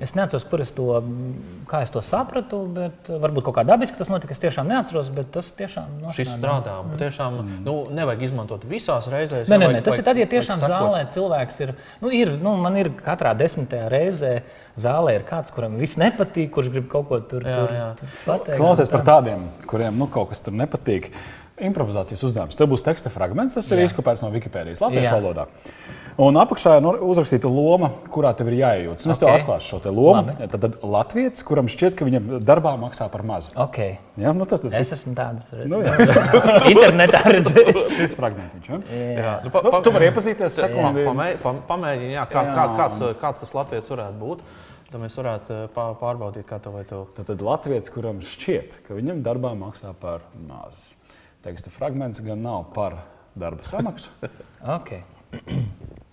Es 0.03 0.13
neatceros, 0.17 0.45
kur 0.49 0.61
es 0.61 0.73
to, 0.77 0.87
kā 1.71 1.81
es 1.85 1.93
to 1.95 2.03
sapratu, 2.05 2.59
bet 2.77 3.09
varbūt 3.09 3.47
kaut 3.47 3.57
kā 3.59 3.65
dabiski 3.69 3.97
tas 3.97 4.11
notika. 4.13 4.35
Es 4.37 4.43
tiešām 4.43 4.69
neatceros, 4.69 5.09
bet 5.15 5.31
tas 5.33 5.49
tiešām 5.57 5.95
nostrādā. 6.03 6.17
Šis 6.19 6.33
strādā. 6.35 6.75
Mm. 6.83 6.99
Tiešām, 7.01 7.39
mm. 7.41 7.63
nu, 7.65 7.77
nevajag 7.97 8.27
izmantot 8.29 8.67
visās 8.69 9.09
reizēs. 9.13 9.49
Nē, 9.49 9.61
nē, 9.63 9.71
nē, 9.79 9.81
tas 9.87 9.97
ir 9.97 10.05
tad, 10.07 10.21
ja 10.21 10.29
tiešām 10.31 10.61
zālē 10.61 11.07
cilvēks 11.15 11.63
ir. 11.65 11.75
Nu, 12.05 12.13
ir 12.13 12.35
nu, 12.43 12.57
man 12.61 12.77
ir 12.81 12.93
katrā 13.01 13.33
desmitajā 13.39 13.89
reizē 13.93 14.35
zālē 14.77 15.17
ir 15.21 15.27
kāds, 15.29 15.55
kuram 15.57 15.79
viss 15.81 15.99
nepatīk, 16.01 16.53
kurš 16.55 16.71
grib 16.75 16.91
kaut 16.93 17.09
ko 17.09 17.21
tur, 17.25 17.47
jā, 17.47 17.57
tur, 17.57 17.75
jā. 17.75 17.89
tur 18.01 18.15
pateikt. 18.29 18.61
Klausies 18.61 18.93
par 18.93 19.05
tādiem, 19.07 19.49
kuriem 19.71 19.97
nu, 19.97 20.11
kaut 20.13 20.33
kas 20.33 20.45
tur 20.45 20.57
nepatīk. 20.57 21.11
Improvizācijas 21.57 22.21
uzdevums. 22.27 22.57
Tev 22.59 22.69
būs 22.69 22.85
teksta 22.85 23.09
fragments, 23.09 23.57
tas 23.57 23.71
ir 23.73 23.81
izkopēts 23.87 24.21
no 24.21 24.29
Wikipēdijas 24.35 24.83
latviešu 24.85 25.15
valodā. 25.15 25.47
Un 26.17 26.39
apakšā 26.41 26.79
ir 26.79 26.87
uzrakstīta 27.05 27.49
loma, 27.53 27.91
kurā 28.09 28.31
tev 28.37 28.49
ir 28.49 28.55
jāiejūtas. 28.63 29.05
Okay. 29.05 29.13
Es 29.13 29.19
tev 29.21 29.29
atklāšu 29.35 29.69
šo 29.69 29.81
te 29.85 29.91
lomu. 29.93 30.23
Labi. 30.33 30.47
Tad, 30.49 30.63
tad 30.63 30.77
Latvijas, 30.81 31.43
kuram 31.45 31.67
šķiet, 31.69 31.93
ka 31.99 32.07
viņam 32.09 32.31
darbā 32.41 32.73
maksā 32.81 33.11
par 33.13 33.21
mazu. 33.29 33.51
Okay. 33.67 33.99
Ja? 34.17 34.33
Nu, 34.37 34.47
tad, 34.49 34.63
tad, 34.65 34.73
es 34.79 34.95
esmu 34.97 35.13
tāds 35.19 35.51
nu,- 35.69 35.83
internetā 36.73 37.21
redzējis. 37.37 37.83
Šis 37.99 38.17
fragmentiņš. 38.17 38.71
Ja? 38.71 38.79
Jā. 38.89 39.11
Jā. 39.19 39.35
Nu, 39.45 39.53
pa, 39.53 39.61
pa, 39.67 39.81
tu 39.85 39.93
vari 39.93 40.09
iepazīties 40.09 40.57
sekundi. 40.57 41.05
Pamē, 41.05 41.27
pam, 41.43 41.61
pamēģini, 41.69 42.15
jā, 42.17 42.25
kā, 42.31 42.47
jā. 42.49 42.55
Kā, 42.57 42.65
kāds, 42.81 43.03
kāds 43.21 43.45
tas 43.45 43.53
Latvijas 43.59 43.93
varētu 43.93 44.21
būt. 44.23 44.47
Tad 44.87 45.03
mēs 45.03 45.19
varētu 45.21 45.59
pārbaudīt, 45.77 46.47
kā 46.49 46.61
to 46.65 46.73
vai 46.73 46.87
to. 46.89 47.03
Tad, 47.19 47.29
tad 47.29 47.45
Latvijas, 47.45 47.93
kuram 47.93 48.25
šķiet, 48.25 48.79
ka 48.89 48.97
viņam 48.97 49.21
darbā 49.27 49.53
maksā 49.59 49.93
par 50.01 50.25
mazu. 50.49 50.97
Teksta 51.45 51.75
fragments 51.75 52.25
gan 52.25 52.41
nav 52.41 52.71
par 52.73 53.03
darba 53.37 53.69
samaksu. 53.69 54.17
okay. 54.79 55.05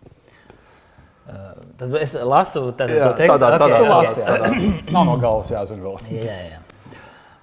Tas 1.79 1.93
es 2.01 2.17
lasu, 2.19 2.65
tad 2.75 2.91
jā, 2.91 3.13
tekstu. 3.15 3.39
Tādā, 3.39 3.57
tādā, 3.61 3.79
okay, 3.79 3.89
lasi, 3.89 4.19
jā, 4.19 4.33
tādā. 4.43 4.91
Nav 4.91 5.07
no 5.07 5.15
galvas 5.21 5.51
jāzina 5.53 5.85
vēl. 5.85 6.01
jā, 6.19 6.39
jā. 6.51 6.59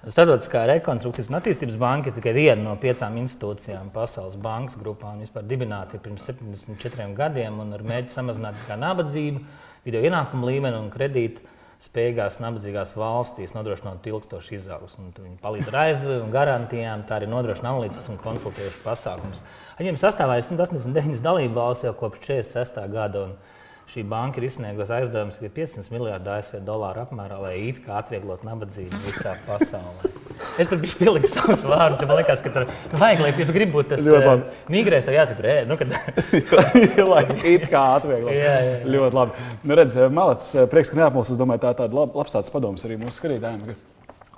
Startautiskā 0.01 0.63
rekonstrukcijas 0.65 1.27
un 1.29 1.37
attīstības 1.37 1.75
banka 1.81 2.09
ir 2.09 2.15
tikai 2.15 2.31
viena 2.33 2.63
no 2.63 2.71
piecām 2.81 3.19
institūcijām 3.21 3.91
Pasaules 3.93 4.33
bankas 4.41 4.79
grupā. 4.81 5.11
Viņa 5.13 5.27
vispār 5.27 5.45
dibināta 5.45 5.99
pirms 6.01 6.25
74 6.25 7.11
gadiem 7.17 7.59
un 7.61 7.75
ar 7.77 7.83
mērķi 7.85 8.15
samazināt 8.15 8.69
nabadzību, 8.81 9.43
video 9.85 10.01
ienākumu 10.09 10.49
līmeni 10.49 10.79
un 10.79 10.89
kredītu 10.93 11.45
spējīgās, 11.81 12.39
nabadzīgās 12.41 12.95
valstīs 12.97 13.53
nodrošināt 13.53 14.05
ilgstošu 14.09 14.57
izaugsmu. 14.57 15.11
Viņi 15.17 15.37
palīdz 15.41 15.69
ar 15.71 15.79
aizdevumu, 15.83 16.33
garantijām, 16.33 17.05
tā 17.09 17.17
arī 17.17 17.29
nodrošina 17.29 17.71
analītiskus 17.71 18.09
un 18.13 18.19
konsultējušus 18.21 18.83
pasākumus. 18.85 19.41
Viņiem 19.79 19.97
sastāvā 20.01 20.37
ir 20.37 20.45
189 20.45 21.21
dalību 21.25 21.57
valsts 21.57 21.85
jau 21.85 21.95
kopš 21.97 22.21
46. 22.27 22.85
gada. 22.93 23.25
Šī 23.91 24.05
banka 24.07 24.39
ir 24.39 24.45
izsniegusi 24.47 24.93
aizdevumus 24.95 25.35
500 25.41 25.91
miljardu 25.91 26.31
ASV 26.31 26.61
dolāru 26.63 27.01
apmērā, 27.03 27.41
lai 27.43 27.57
it 27.67 27.81
kā 27.83 27.97
atvieglotu 27.99 28.47
nabadzību 28.47 28.99
visā 29.03 29.33
pasaulē. 29.43 30.13
Es 30.59 30.71
tur 30.71 30.79
biju 30.79 30.95
pielicis 30.95 31.35
savus 31.35 31.65
vārdus. 31.67 32.05
Man 32.07 32.21
liekas, 32.21 32.39
ka 32.45 32.53
tur 32.55 32.69
vajag, 32.95 33.25
lai 33.25 33.33
tu 33.35 33.51
gribi 33.51 33.75
būt 33.75 33.91
tas 33.91 34.07
uh, 34.07 34.47
migrēs, 34.71 35.09
tad 35.09 35.17
jāsaka, 35.17 35.43
tur, 35.43 35.67
nu, 35.67 35.75
kad... 35.81 35.91
lai 37.11 37.25
it 37.57 37.67
kā 37.67 37.85
atvieglot. 37.97 38.31
Jā, 38.31 38.57
jā. 38.69 38.81
Ļoti 38.95 39.19
labi. 39.19 39.47
Nu, 39.59 39.81
redz, 39.83 39.99
Malets, 40.21 40.53
prieks, 40.71 40.95
ka 40.95 41.03
neapmulst. 41.03 41.35
Es 41.35 41.43
domāju, 41.43 41.65
tā 41.65 41.75
ir 41.75 41.81
tāda 41.83 42.01
lab, 42.01 42.15
labs 42.15 42.39
tāds 42.39 42.53
padoms 42.53 42.87
arī 42.87 43.01
mūsu 43.01 43.19
skatītājiem 43.19 43.73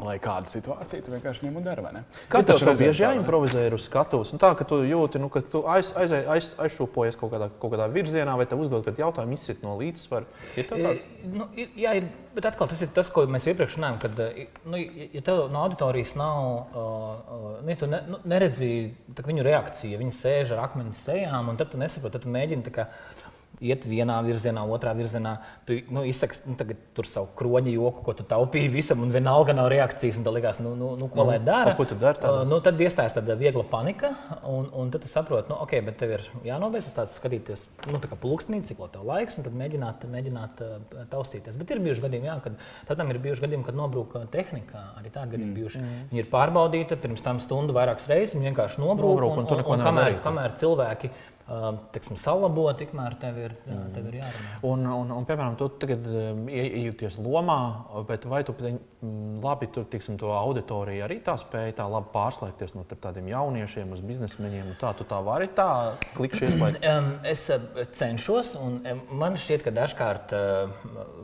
lai 0.07 0.17
kādu 0.23 0.51
situāciju 0.51 1.05
tu 1.05 1.13
vienkārši 1.13 1.45
ņem 1.47 1.59
un 1.59 1.65
dari. 1.65 1.83
Kā 2.31 2.41
tev 2.45 2.59
tas 2.61 2.81
bieži 2.81 3.03
jāimprovizē 3.05 3.65
uz 3.75 3.87
skatuves? 3.87 4.33
Nu, 4.33 4.39
tā, 4.41 4.53
ka 4.59 4.67
tu 4.67 4.79
jūti, 4.87 5.21
nu, 5.21 5.29
ka 5.33 5.41
tu 5.41 5.63
aiz, 5.69 5.91
aiz, 5.99 6.13
aiz, 6.13 6.51
aizšūpojies 6.63 7.17
kaut 7.19 7.33
kādā, 7.33 7.49
kaut 7.61 7.73
kādā 7.73 7.89
virzienā, 7.91 8.35
vai 8.39 8.47
tev 8.49 8.63
uzdod 8.63 8.85
kādu 8.87 9.03
jautājumu, 9.03 9.37
izsit 9.37 9.63
no 9.65 9.75
līdzsvara. 9.79 10.29
Ir 10.59 10.69
tāds? 10.69 11.09
Nu, 11.27 11.49
ir, 11.59 11.73
jā, 11.79 11.95
ir, 11.99 12.07
bet 12.35 12.47
atkal 12.49 12.71
tas 12.71 12.83
ir 12.85 12.93
tas, 12.95 13.11
ko 13.13 13.25
mēs 13.29 13.49
iepriekš 13.51 13.79
runājām, 13.79 13.99
kad, 14.03 14.23
nu, 14.69 14.81
ja 15.17 15.25
tev 15.25 15.45
no 15.53 15.65
auditorijas 15.65 16.15
nav, 16.19 16.47
uh, 16.71 17.59
nu, 17.59 17.73
ja 17.73 17.79
tu 17.79 17.91
ne, 17.91 18.01
nu, 18.09 18.21
neredzi 18.29 18.71
viņu 19.23 19.45
reakciju, 19.45 20.01
viņi 20.01 20.17
sēž 20.17 20.55
ar 20.55 20.65
akmeņu 20.69 20.97
sejām, 21.03 21.51
un 21.51 21.59
tad 21.59 21.73
tu 21.73 21.81
nesaproti, 21.81 22.17
tad 22.17 22.27
tu 22.27 22.33
mēģini 22.33 22.67
iet 23.61 23.85
vienā 23.87 24.17
virzienā, 24.25 24.63
otrā 24.75 24.93
virzienā. 24.97 25.35
Tu 25.67 25.79
nu, 25.93 26.03
izsaki 26.07 26.39
nu, 26.49 26.57
tur 26.95 27.07
savu 27.09 27.29
kroņa 27.37 27.73
joku, 27.73 28.03
ko 28.05 28.15
tu 28.17 28.25
taupīji 28.27 28.71
visam, 28.73 29.03
un 29.05 29.13
vienalga 29.13 29.55
nav 29.55 29.69
reakcijas. 29.73 30.19
Tad 30.23 30.35
liekas, 30.35 30.61
nu, 30.63 30.73
nu, 30.79 30.93
nu, 30.99 31.09
ko 31.11 31.21
nu, 31.21 31.27
lai 31.31 31.39
dara. 31.43 31.75
Ko 31.77 31.85
tu 31.89 31.97
dari? 31.99 32.21
Uh, 32.23 32.41
nu, 32.49 32.59
tad 32.63 32.79
iestājas 32.81 33.15
tāda 33.17 33.37
viegla 33.39 33.65
panika, 33.69 34.13
un, 34.49 34.69
un 34.79 34.93
tad 34.93 35.05
tu 35.05 35.11
saproti, 35.11 35.51
nu, 35.51 35.59
ok, 35.65 35.75
bet 35.87 35.99
tev 36.01 36.15
ir 36.17 36.25
jānobeidz 36.47 36.89
tāds 36.95 37.17
skatīties, 37.19 37.65
nu, 37.91 38.01
tā 38.03 38.09
kā 38.11 38.17
pulkstenī, 38.19 38.63
cik 38.67 38.81
tev 38.93 39.05
laiks, 39.07 39.37
un 39.39 39.47
tad 39.47 39.57
mēģināt, 39.59 40.07
mēģināt 40.11 40.63
uh, 40.65 41.03
taustīties. 41.11 41.57
Bet 41.59 41.73
ir 41.73 41.83
bijuši 41.83 42.05
gadījumi, 42.07 42.29
jā, 42.31 42.37
kad 42.45 42.57
tādam 42.89 43.13
ir 43.13 43.21
bijuši 43.23 43.45
gadījumi, 43.45 43.67
kad 43.67 43.77
nobrūka 43.77 44.25
tehnika. 44.33 44.87
Arī 44.99 45.13
tādi 45.13 45.35
gadījumi 45.35 45.51
mm. 45.51 45.59
bijuši. 45.59 45.83
Mm. 45.83 46.03
Viņi 46.11 46.23
ir 46.23 46.31
pārbaudīti 46.31 46.99
pirms 47.03 47.23
tam 47.25 47.39
stundu 47.43 47.75
vairākas 47.75 48.09
reizes, 48.11 48.35
viņi 48.37 48.51
vienkārši 48.51 48.81
nobrūka. 48.83 49.13
Nobrūk, 49.13 49.39
un, 49.39 49.47
un, 49.47 49.63
un, 49.63 49.77
un, 49.77 49.85
kamēr, 49.87 50.17
kamēr 50.23 50.55
cilvēki 50.61 51.11
tiksim, 51.93 52.15
salabo, 52.19 52.65
tikmēr 52.77 53.17
tev 53.19 53.37
ir, 53.41 53.55
mm. 53.67 53.87
tev 53.95 54.07
ir 54.09 54.19
jārunā. 54.21 54.53
Un, 54.69 54.85
un, 54.87 55.11
un, 55.11 55.25
piemēram, 55.27 55.57
tu 55.59 55.67
tagad 55.81 56.07
iejūties 56.47 57.19
lomā, 57.19 57.59
bet 58.07 58.27
vai 58.31 58.43
tu 58.47 58.55
labi 59.43 59.67
tur 59.75 59.83
tiksim, 59.91 60.15
to 60.19 60.31
auditoriju 60.31 61.03
arī 61.03 61.17
tā 61.25 61.35
spēja 61.39 61.75
tā 61.81 61.87
labi 61.91 62.07
pārslēgties 62.13 62.71
no 62.77 62.85
tādiem 62.87 63.27
jauniešiem 63.33 63.91
uz 63.91 64.03
biznesmeņiem? 64.07 64.71
Tā 64.79 64.93
tu 64.95 65.07
tā 65.09 65.19
vari 65.25 65.49
tā 65.51 65.67
klikšķi 66.15 66.47
ieslēgt? 66.47 66.87
es 67.33 67.43
cenšos, 67.99 68.53
un 68.63 68.79
man 69.11 69.35
šķiet, 69.39 69.65
ka 69.65 69.75
dažkārt 69.75 70.31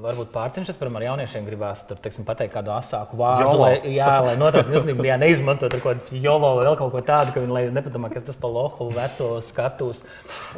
varbūt 0.03 0.33
pārcenšos, 0.35 0.75
piemēram, 0.75 0.99
ar 0.99 1.07
jauniešiem 1.13 1.47
gribās 1.47 1.85
tur, 1.87 2.01
tiksim, 2.03 2.27
pateikt 2.27 2.57
kādu 2.57 2.75
asāku 2.75 3.19
vārdu, 3.19 3.47
jolo. 3.47 3.63
lai, 3.63 3.73
jā, 3.95 4.11
lai 4.27 4.35
noteikti 4.39 4.75
uzmanību 4.81 5.07
neizmantot 5.23 5.79
kaut 5.79 6.03
kādu 6.03 6.19
jolo 6.19 6.51
vai 6.59 6.67
vēl 6.67 6.77
kaut 6.83 6.93
ko 6.93 7.03
tādu, 7.07 7.35
ka 7.35 7.43
viņi 7.43 7.71
nepadomā, 7.75 8.11
kas 8.11 8.27
tas 8.27 8.39
pa 8.39 8.51
lohu 8.51 8.89
veco 8.95 9.31
skatus. 9.45 10.03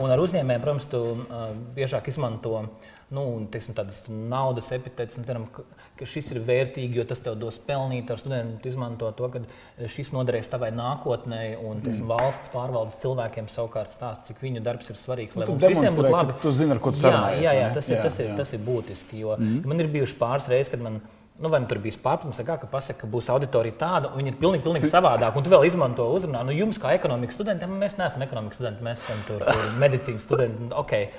Un 0.02 0.12
ar 0.14 0.22
uzņēmējiem, 0.24 0.64
protams, 0.64 0.88
tu 0.92 1.02
uh, 1.16 1.52
biežāk 1.76 2.08
izmanto 2.12 2.66
nu, 3.12 3.24
teiksim, 3.52 3.76
tādas 3.78 4.02
naudas 4.10 4.70
epitētas, 4.76 5.20
un, 5.20 5.46
ka, 5.54 5.64
ka 6.00 6.08
šis 6.08 6.32
ir 6.34 6.42
vērtīgi, 6.48 7.00
jo 7.00 7.06
tas 7.08 7.22
tev 7.24 7.38
dos 7.40 7.60
pelnīt. 7.68 8.10
Ar 8.12 8.22
studentu 8.22 8.72
izmanto 8.72 9.12
to, 9.18 9.30
ka 9.34 9.44
šis 9.92 10.14
noderēs 10.16 10.52
tavai 10.52 10.72
nākotnē, 10.76 11.42
un 11.60 11.84
teiksim, 11.86 12.08
mm. 12.08 12.12
valsts 12.16 12.52
pārvaldes 12.54 13.00
cilvēkiem 13.04 13.50
savukārt 13.52 13.94
stāsta, 13.94 14.32
cik 14.32 14.44
viņu 14.44 14.66
darbs 14.66 14.94
ir 14.94 15.00
svarīgs. 15.00 15.38
Nu, 15.38 15.46
lai 15.46 15.54
mums 15.54 15.68
visiem 15.76 15.98
būtu 16.00 16.14
labi. 16.16 16.38
Tu 16.44 16.54
zini, 16.62 16.76
ar 16.76 16.84
ko 16.84 16.96
tu 16.96 17.04
sarunājies. 17.04 17.46
Jā, 17.46 17.56
jā, 17.56 17.66
jā, 17.66 17.72
tas, 17.78 17.90
ir, 17.92 17.98
jā, 17.98 18.06
tas, 18.08 18.22
ir, 18.22 18.30
jā. 18.32 18.38
tas 18.44 18.54
ir 18.56 18.64
būtiski. 18.68 19.24
Jo 19.26 19.36
mm. 19.40 19.66
man 19.68 19.84
ir 19.84 19.92
bijuši 20.00 20.20
pāris 20.22 20.52
reizes, 20.52 20.72
kad 20.72 20.84
man 20.84 21.02
ir 21.02 21.10
nu, 21.42 21.50
vai 21.50 21.60
nu 21.60 21.66
tur 21.66 21.80
bija 21.82 21.98
pārpratums, 22.04 22.40
kā, 22.46 22.56
ka 22.62 22.68
pasaka, 22.70 23.02
ka 23.02 23.08
būs 23.10 23.30
auditorija 23.34 23.74
tāda, 23.80 24.12
un 24.12 24.22
viņi 24.22 24.30
ir 24.34 24.38
pilnīgi, 24.38 24.62
pilnīgi 24.66 24.92
savādāk, 24.92 25.38
un 25.38 25.46
tu 25.46 25.50
vēl 25.50 25.66
izmanto 25.66 26.06
uzrunā. 26.14 26.44
Nu, 26.46 26.54
jums, 26.54 26.78
kā 26.82 26.94
ekonomikas 26.94 27.40
studentiem, 27.40 27.74
mēs 27.82 27.98
neesam 27.98 28.22
ekonomikas 28.28 28.62
studenti, 28.62 28.86
mēs 28.86 29.02
esam 29.02 29.24
tur, 29.26 29.46
tur 29.48 29.72
medicīnas 29.82 30.28
studenti. 30.28 30.70
Okay. 30.84 31.10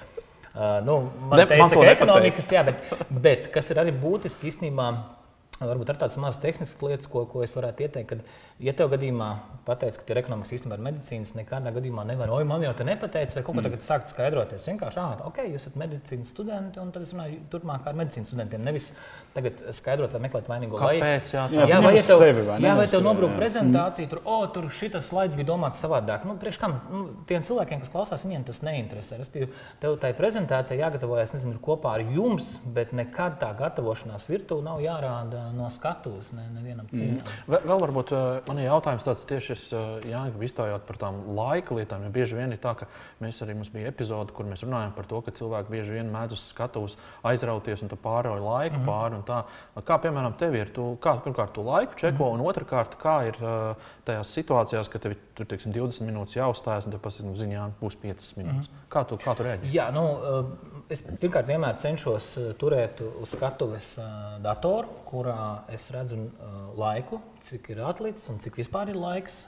Uh, 0.53 0.79
nu, 0.85 0.99
man 1.31 1.39
ne, 1.41 1.47
teica, 1.49 1.63
man 1.63 1.71
ka 1.73 1.93
ekonomikas, 1.95 2.49
jā, 2.53 2.61
bet, 2.67 2.83
bet 3.25 3.47
kas 3.55 3.71
ir 3.73 3.79
arī 3.81 3.95
būtiski 3.97 4.51
īstenībā 4.51 4.89
Varbūt 5.71 5.93
ar 5.93 6.01
tādas 6.01 6.19
mazas 6.21 6.41
tehniskas 6.43 6.83
lietas, 6.83 7.09
ko, 7.11 7.25
ko 7.31 7.43
es 7.47 7.55
varētu 7.57 7.87
ieteikt, 7.87 8.09
kad, 8.11 8.23
ja 8.63 8.75
tev 8.77 8.91
gadījumā 8.93 9.31
pateic, 9.67 9.99
ka 10.03 10.15
ir 10.15 10.21
ekonomikas 10.23 10.55
īstenībā 10.57 10.79
ar 10.79 10.85
medicīnas, 10.89 11.35
nekādā 11.39 11.73
gadījumā 11.77 12.05
nevar, 12.09 12.33
oi, 12.35 12.43
man 12.49 12.65
jau 12.65 12.73
te 12.79 12.87
nepateica, 12.87 13.37
vai 13.39 13.45
kaut 13.45 13.55
ko 13.55 13.61
mm. 13.61 13.67
tagad 13.69 13.85
sākt 13.87 14.13
skaidroties. 14.13 14.67
Vienkārši, 14.71 15.01
ah, 15.03 15.23
ok, 15.29 15.39
jūs 15.53 15.67
esat 15.67 15.79
medicīnas 15.79 16.33
studenti, 16.35 16.81
un 16.83 16.91
tad 16.95 17.07
es 17.07 17.13
runāju 17.15 17.39
turpmāk 17.53 17.87
ar 17.87 17.99
medicīnas 18.01 18.33
studentiem. 18.33 18.65
Nevis 18.67 18.89
tagad 19.37 19.63
skaidrot 19.77 20.17
vai 20.17 20.23
meklēt 20.27 20.51
vainīgo. 20.51 20.81
Kāpēc? 20.83 21.31
Jā, 21.37 21.47
jā, 21.55 21.69
jā, 21.71 21.81
vai 21.85 21.95
ja 21.95 22.03
tev, 22.09 22.25
sevi, 22.25 22.47
vai 22.49 22.59
jā, 22.63 22.75
vai 22.79 22.89
tev 22.91 23.05
nobrūk 23.07 23.37
prezentācija, 23.39 24.11
tur, 24.11 24.23
o, 24.25 24.41
oh, 24.41 24.49
tur 24.55 24.67
šitas 24.75 25.07
slaids 25.13 25.39
bija 25.39 25.51
domāts 25.53 25.83
savādāk. 25.83 26.27
Nu, 26.29 26.35
priekš 26.41 26.59
kam? 26.63 26.79
Nu, 26.91 27.05
tiem 27.31 27.47
cilvēkiem, 27.47 27.85
kas 27.85 27.93
klausās, 27.93 28.27
viņiem 28.27 28.47
tas 28.49 28.63
neinteresē. 28.67 29.21
Restīvi, 29.23 29.51
tev 29.83 29.97
tai 30.03 30.13
prezentācijai 30.19 30.81
jāgatavojas, 30.83 31.35
nezinu, 31.37 31.61
kopā 31.63 31.97
ar 31.99 32.05
jums, 32.11 32.57
bet 32.75 32.95
nekad 32.97 33.39
tā 33.43 33.53
gatavošanās 33.59 34.27
virtuve 34.31 34.65
nav 34.67 34.83
jārāda 34.83 35.49
no 35.57 35.69
skatuves 35.73 36.33
ne, 36.37 36.45
nevienam 36.55 36.87
mm. 36.89 36.99
citam. 36.99 37.33
Mm. 37.47 37.57
Vēl, 37.69 37.81
varbūt 37.83 38.13
uh, 38.15 38.27
man 38.49 38.61
ir 38.61 38.69
jautājums 38.69 39.07
tāds 39.07 39.25
tieši, 39.29 39.55
es 39.57 39.65
uh, 39.75 39.97
Jānis, 40.09 40.39
iztaujāt 40.49 40.87
par 40.89 41.01
tām 41.01 41.21
laika 41.37 41.77
lietām, 41.79 42.05
jo 42.07 42.13
bieži 42.15 42.39
vien 42.39 42.55
ir 42.55 42.61
tā, 42.63 42.75
ka 42.79 42.89
mēs 43.23 43.43
arī 43.45 43.57
mums 43.59 43.73
bija 43.73 43.93
epizode, 43.93 44.35
kur 44.37 44.49
mēs 44.49 44.65
runājam 44.67 44.95
par 44.97 45.09
to, 45.11 45.23
ka 45.25 45.35
cilvēki 45.39 45.75
bieži 45.77 45.99
vien 45.99 46.13
mēdz 46.13 46.37
uz 46.37 46.47
skatuves 46.53 46.99
aizrauties 47.29 47.85
un 47.85 47.93
pārauj 47.93 48.41
laiku 48.43 48.79
mm 48.79 48.91
pāri 48.93 49.15
un 49.15 49.23
tā. 49.23 49.39
Kā 49.87 49.97
piemēram 50.03 50.35
tev 50.41 50.57
ir, 50.59 50.73
tu, 50.75 50.85
kā, 51.03 51.15
pirmkārt, 51.23 51.53
tu 51.55 51.63
laiku 51.67 51.95
čeko, 52.01 52.33
mm 52.33 52.41
un 52.41 52.47
otrkārt, 52.51 52.97
kā 53.01 53.19
ir 53.29 53.39
uh, 53.45 53.93
tajās 54.07 54.33
situācijās, 54.35 54.91
ka 54.91 55.01
tev 55.03 55.15
tur 55.37 55.49
teiksim, 55.49 55.73
20 55.75 56.07
minūtes 56.07 56.37
jāuzstājas, 56.37 56.87
un 56.87 56.95
tu 56.95 57.01
pasaki, 57.03 57.27
nu, 57.27 57.35
ziņā, 57.39 57.67
būs 57.81 57.97
5 58.03 58.29
minūtes. 58.39 58.69
Mm. 58.69 58.83
Kā 58.93 59.05
tu, 59.09 59.19
kā 59.21 59.35
tu 59.37 59.47
rēģē? 59.47 59.71
Jā, 59.73 59.89
nu, 59.95 60.05
es 60.93 61.03
pirmkārt 61.07 61.49
vienmēr 61.49 61.79
cenšos 61.83 62.33
turēt 62.61 63.01
uz 63.07 63.33
skatuves 63.33 63.95
datoru, 64.45 64.91
kurā 65.09 65.42
es 65.73 65.89
redzu 65.95 66.19
laiku, 66.79 67.21
cik 67.47 67.73
ir 67.75 67.83
atlicis 67.87 68.29
un 68.33 68.41
cik 68.43 68.59
vispār 68.61 68.93
ir 68.93 68.99
laiks. 69.01 69.45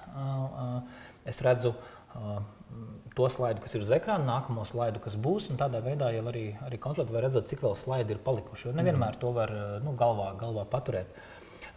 Es 1.28 1.40
redzu 1.44 1.74
to 3.14 3.28
slaidu, 3.30 3.62
kas 3.62 3.76
ir 3.76 3.84
uz 3.84 3.92
ekrāna, 3.94 4.26
nākamo 4.26 4.64
slaidu, 4.66 5.02
kas 5.04 5.14
būs. 5.20 5.50
Tādā 5.60 5.80
veidā 5.84 6.10
jau 6.14 6.24
arī, 6.30 6.46
arī 6.66 6.80
kontrolēt, 6.82 7.12
vai 7.14 7.22
redzēt, 7.26 7.46
cik 7.50 7.62
vēl 7.62 7.76
slaidi 7.78 8.16
ir 8.16 8.22
palikuši. 8.24 8.68
Jo 8.68 8.76
nevienmēr 8.78 9.18
to 9.22 9.30
var 9.36 9.52
nu, 9.84 9.94
galvā, 9.98 10.32
galvā 10.40 10.66
paturēt. 10.70 11.14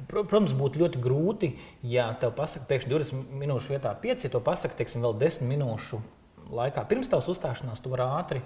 Protams, 0.10 0.54
būtu 0.54 0.84
ļoti 0.84 1.00
grūti, 1.02 1.52
ja 1.90 2.12
tev 2.22 2.36
pasaka, 2.38 2.68
pēkšņi 2.70 2.92
20 2.94 3.38
minūšu 3.42 3.74
vietā 3.74 3.96
5, 3.98 4.28
ja 4.28 4.34
to 4.34 4.42
pasaka, 4.46 4.78
teiksim, 4.78 5.02
vēl 5.02 5.18
10 5.24 5.48
minūšu 5.50 6.02
laikā, 6.54 6.84
pirms 6.90 7.10
tavas 7.12 7.28
uzstāšanās, 7.32 7.82
tu 7.84 7.92
vari 7.94 8.06
ātri 8.08 8.42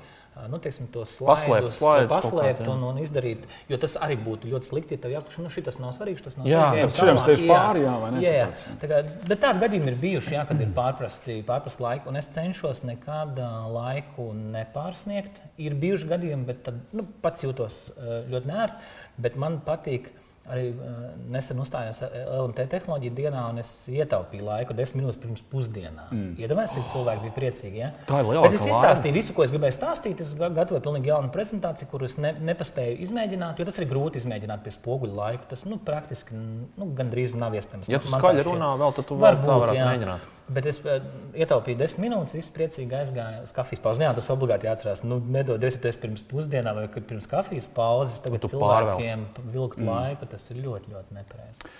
nu, 0.48 0.58
teiksim, 0.64 0.88
to 0.92 1.04
slaidus, 1.06 1.76
paslēpt, 1.82 2.08
paslēpt 2.10 2.70
un, 2.72 2.84
un 2.88 3.00
izdarīt. 3.02 3.44
Jo 3.70 3.78
tas 3.82 3.98
arī 4.02 4.16
būtu 4.22 4.48
ļoti 4.52 4.70
slikti, 4.70 4.96
ja 4.96 5.04
tev 5.04 5.14
jāapakš, 5.16 5.40
nu, 5.44 5.52
šis 5.52 5.80
nav 5.82 5.92
svarīgs, 5.98 6.24
tas 6.24 6.38
nav 6.40 6.48
jā, 6.48 6.62
svarīgs. 6.62 7.02
Jā, 7.02 7.16
tieši 7.28 7.50
pāri, 7.50 7.84
jā, 7.84 7.96
vai 8.02 8.12
ne? 8.16 8.22
Jā, 8.24 8.32
jā. 8.38 8.48
Tā 8.82 8.90
kā, 8.90 9.02
bet 9.28 9.44
tādi 9.44 9.64
gadījumi 9.66 9.92
ir 9.92 10.00
bijuši, 10.06 10.36
jā, 10.38 10.46
kad 10.48 10.64
ir 10.64 10.72
pārprasti, 10.78 11.38
pārprasti 11.48 11.86
laiki, 11.86 12.08
un 12.12 12.22
es 12.22 12.32
cenšos 12.32 12.84
nekad 12.88 13.44
laiku 13.76 14.30
nepārsniegt. 14.56 15.44
Ir 15.62 15.76
bijuši 15.84 16.10
gadījumi, 16.16 16.48
bet 16.48 16.64
tad, 16.70 16.80
nu, 16.96 17.06
pats 17.24 17.46
jūtos 17.46 17.84
ļoti 18.32 18.52
nērti, 18.54 18.92
bet 19.28 19.40
man 19.42 19.60
patīk 19.68 20.14
arī 20.50 20.72
uh, 20.74 21.02
nesen 21.32 21.60
uzstājās 21.62 22.02
LMT 22.02 22.66
tehnoloģija 22.72 23.14
dienā, 23.18 23.44
un 23.54 23.62
es 23.62 23.72
ietaupīju 23.92 24.46
laiku 24.48 24.76
desmit 24.78 25.02
minūtes 25.04 25.20
pirms 25.22 25.44
pusdienām. 25.52 26.10
Mm. 26.10 26.34
Iedomājieties, 26.42 26.78
cik 26.80 26.96
cilvēki 26.96 27.24
bija 27.28 27.36
priecīgi. 27.38 27.82
Ja? 27.84 27.92
Tā 28.10 28.24
ir 28.24 28.30
liela 28.32 28.48
lieta. 28.48 28.58
Es 28.58 28.68
izstāstīju 28.74 29.18
visu, 29.20 29.36
ko 29.38 29.46
es 29.46 29.54
gribēju 29.54 29.78
stāstīt. 29.78 30.26
Es 30.26 30.34
gatavoju 30.40 30.82
pilnīgi 30.88 31.12
jaunu 31.14 31.32
prezentāciju, 31.36 31.92
kuru 31.94 32.10
es 32.10 32.18
ne, 32.22 32.34
nepaspēju 32.52 33.00
izmēģināt, 33.06 33.62
jo 33.62 33.70
tas 33.70 33.80
ir 33.82 33.90
grūti 33.92 34.22
izmēģināt 34.24 34.66
pie 34.66 34.76
spoguļa 34.76 35.18
laika. 35.22 35.50
Tas 35.54 35.64
nu, 35.70 35.80
praktiski 35.86 36.36
nu, 36.36 36.92
gandrīz 36.98 37.38
nav 37.38 37.56
iespējams. 37.62 37.92
Ja 37.92 38.02
tu 38.02 38.12
skaļi 38.12 38.48
runā, 38.50 38.76
vēl 38.82 38.98
tad 38.98 39.10
tu 39.12 39.22
vari 39.22 39.78
jā. 39.78 39.88
mēģināt. 39.94 40.30
Bet 40.52 40.68
es 40.68 40.82
uh, 40.84 40.98
ietaupīju 41.38 41.80
desmit 41.80 42.10
minūtes, 42.10 42.36
viss 42.36 42.52
priecīgi 42.56 42.98
aizgāja 42.98 43.44
uz 43.46 43.54
kafijas 43.56 43.84
pauzi. 43.84 44.04
Jā, 44.04 44.12
tas 44.18 44.28
obligāti 44.34 44.68
jāatcerās. 44.68 45.06
Nu, 45.08 45.22
nedod 45.32 45.62
desmitais 45.62 46.00
pirms 46.02 46.24
pusdienām 46.28 46.82
vai 46.82 46.88
pirms 46.98 47.30
kafijas 47.32 47.70
pauzes. 47.72 48.20
Tagad 48.24 48.50
cilvēkiem 48.52 49.26
vilkt 49.54 49.80
mm. 49.80 49.88
laiku, 49.88 50.28
tas 50.34 50.52
ir 50.52 50.60
ļoti, 50.66 50.92
ļoti 50.96 51.20
nepareizi. 51.20 51.72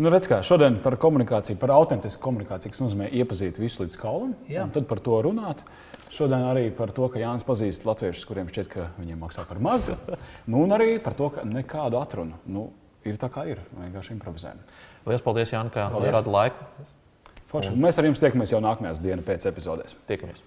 Nu, 0.00 0.08
redz, 0.08 0.30
kā, 0.30 0.38
šodien 0.46 0.78
par 0.80 0.94
komunikāciju, 1.00 1.58
par 1.60 1.74
autentisku 1.74 2.22
komunikāciju, 2.24 2.72
kas 2.72 2.80
nozīmē 2.80 3.10
iepazīt 3.20 3.58
visu 3.60 3.82
līdz 3.82 3.98
kaulam, 4.00 4.36
un 4.48 4.70
tad 4.72 4.86
par 4.88 5.02
to 5.04 5.18
runāt. 5.26 5.64
Šodien 6.10 6.46
arī 6.48 6.70
par 6.74 6.90
to, 6.94 7.06
ka 7.12 7.20
Jānis 7.20 7.44
pazīst 7.46 7.84
latviešus, 7.86 8.24
kuriem 8.26 8.48
šķiet, 8.50 8.70
ka 8.72 8.86
viņiem 8.96 9.20
maksā 9.22 9.44
par 9.46 9.60
mazu. 9.62 9.98
nu, 10.50 10.62
un 10.64 10.72
arī 10.74 10.94
par 11.02 11.18
to, 11.18 11.28
ka 11.34 11.44
nekādu 11.46 12.00
atrunu 12.00 12.40
nu, 12.50 12.70
ir 13.06 13.20
tā, 13.20 13.28
kā 13.32 13.44
ir. 13.50 13.60
Vienkārši 13.76 14.16
improvizējam. 14.16 14.64
Lielas 15.04 15.26
paldies, 15.26 15.52
Jānis, 15.54 15.74
ka 15.76 15.90
atradāt 15.90 16.32
laiku. 16.32 16.88
Forši. 17.50 17.74
Un 17.74 17.82
mēs 17.82 17.98
ar 17.98 18.06
jums 18.06 18.22
tiekamies 18.22 18.54
jau 18.54 18.62
nākamajās 18.62 19.02
dienas 19.02 19.26
pēc 19.26 19.48
epizodēs. 19.50 19.96
Tiekamies! 20.10 20.44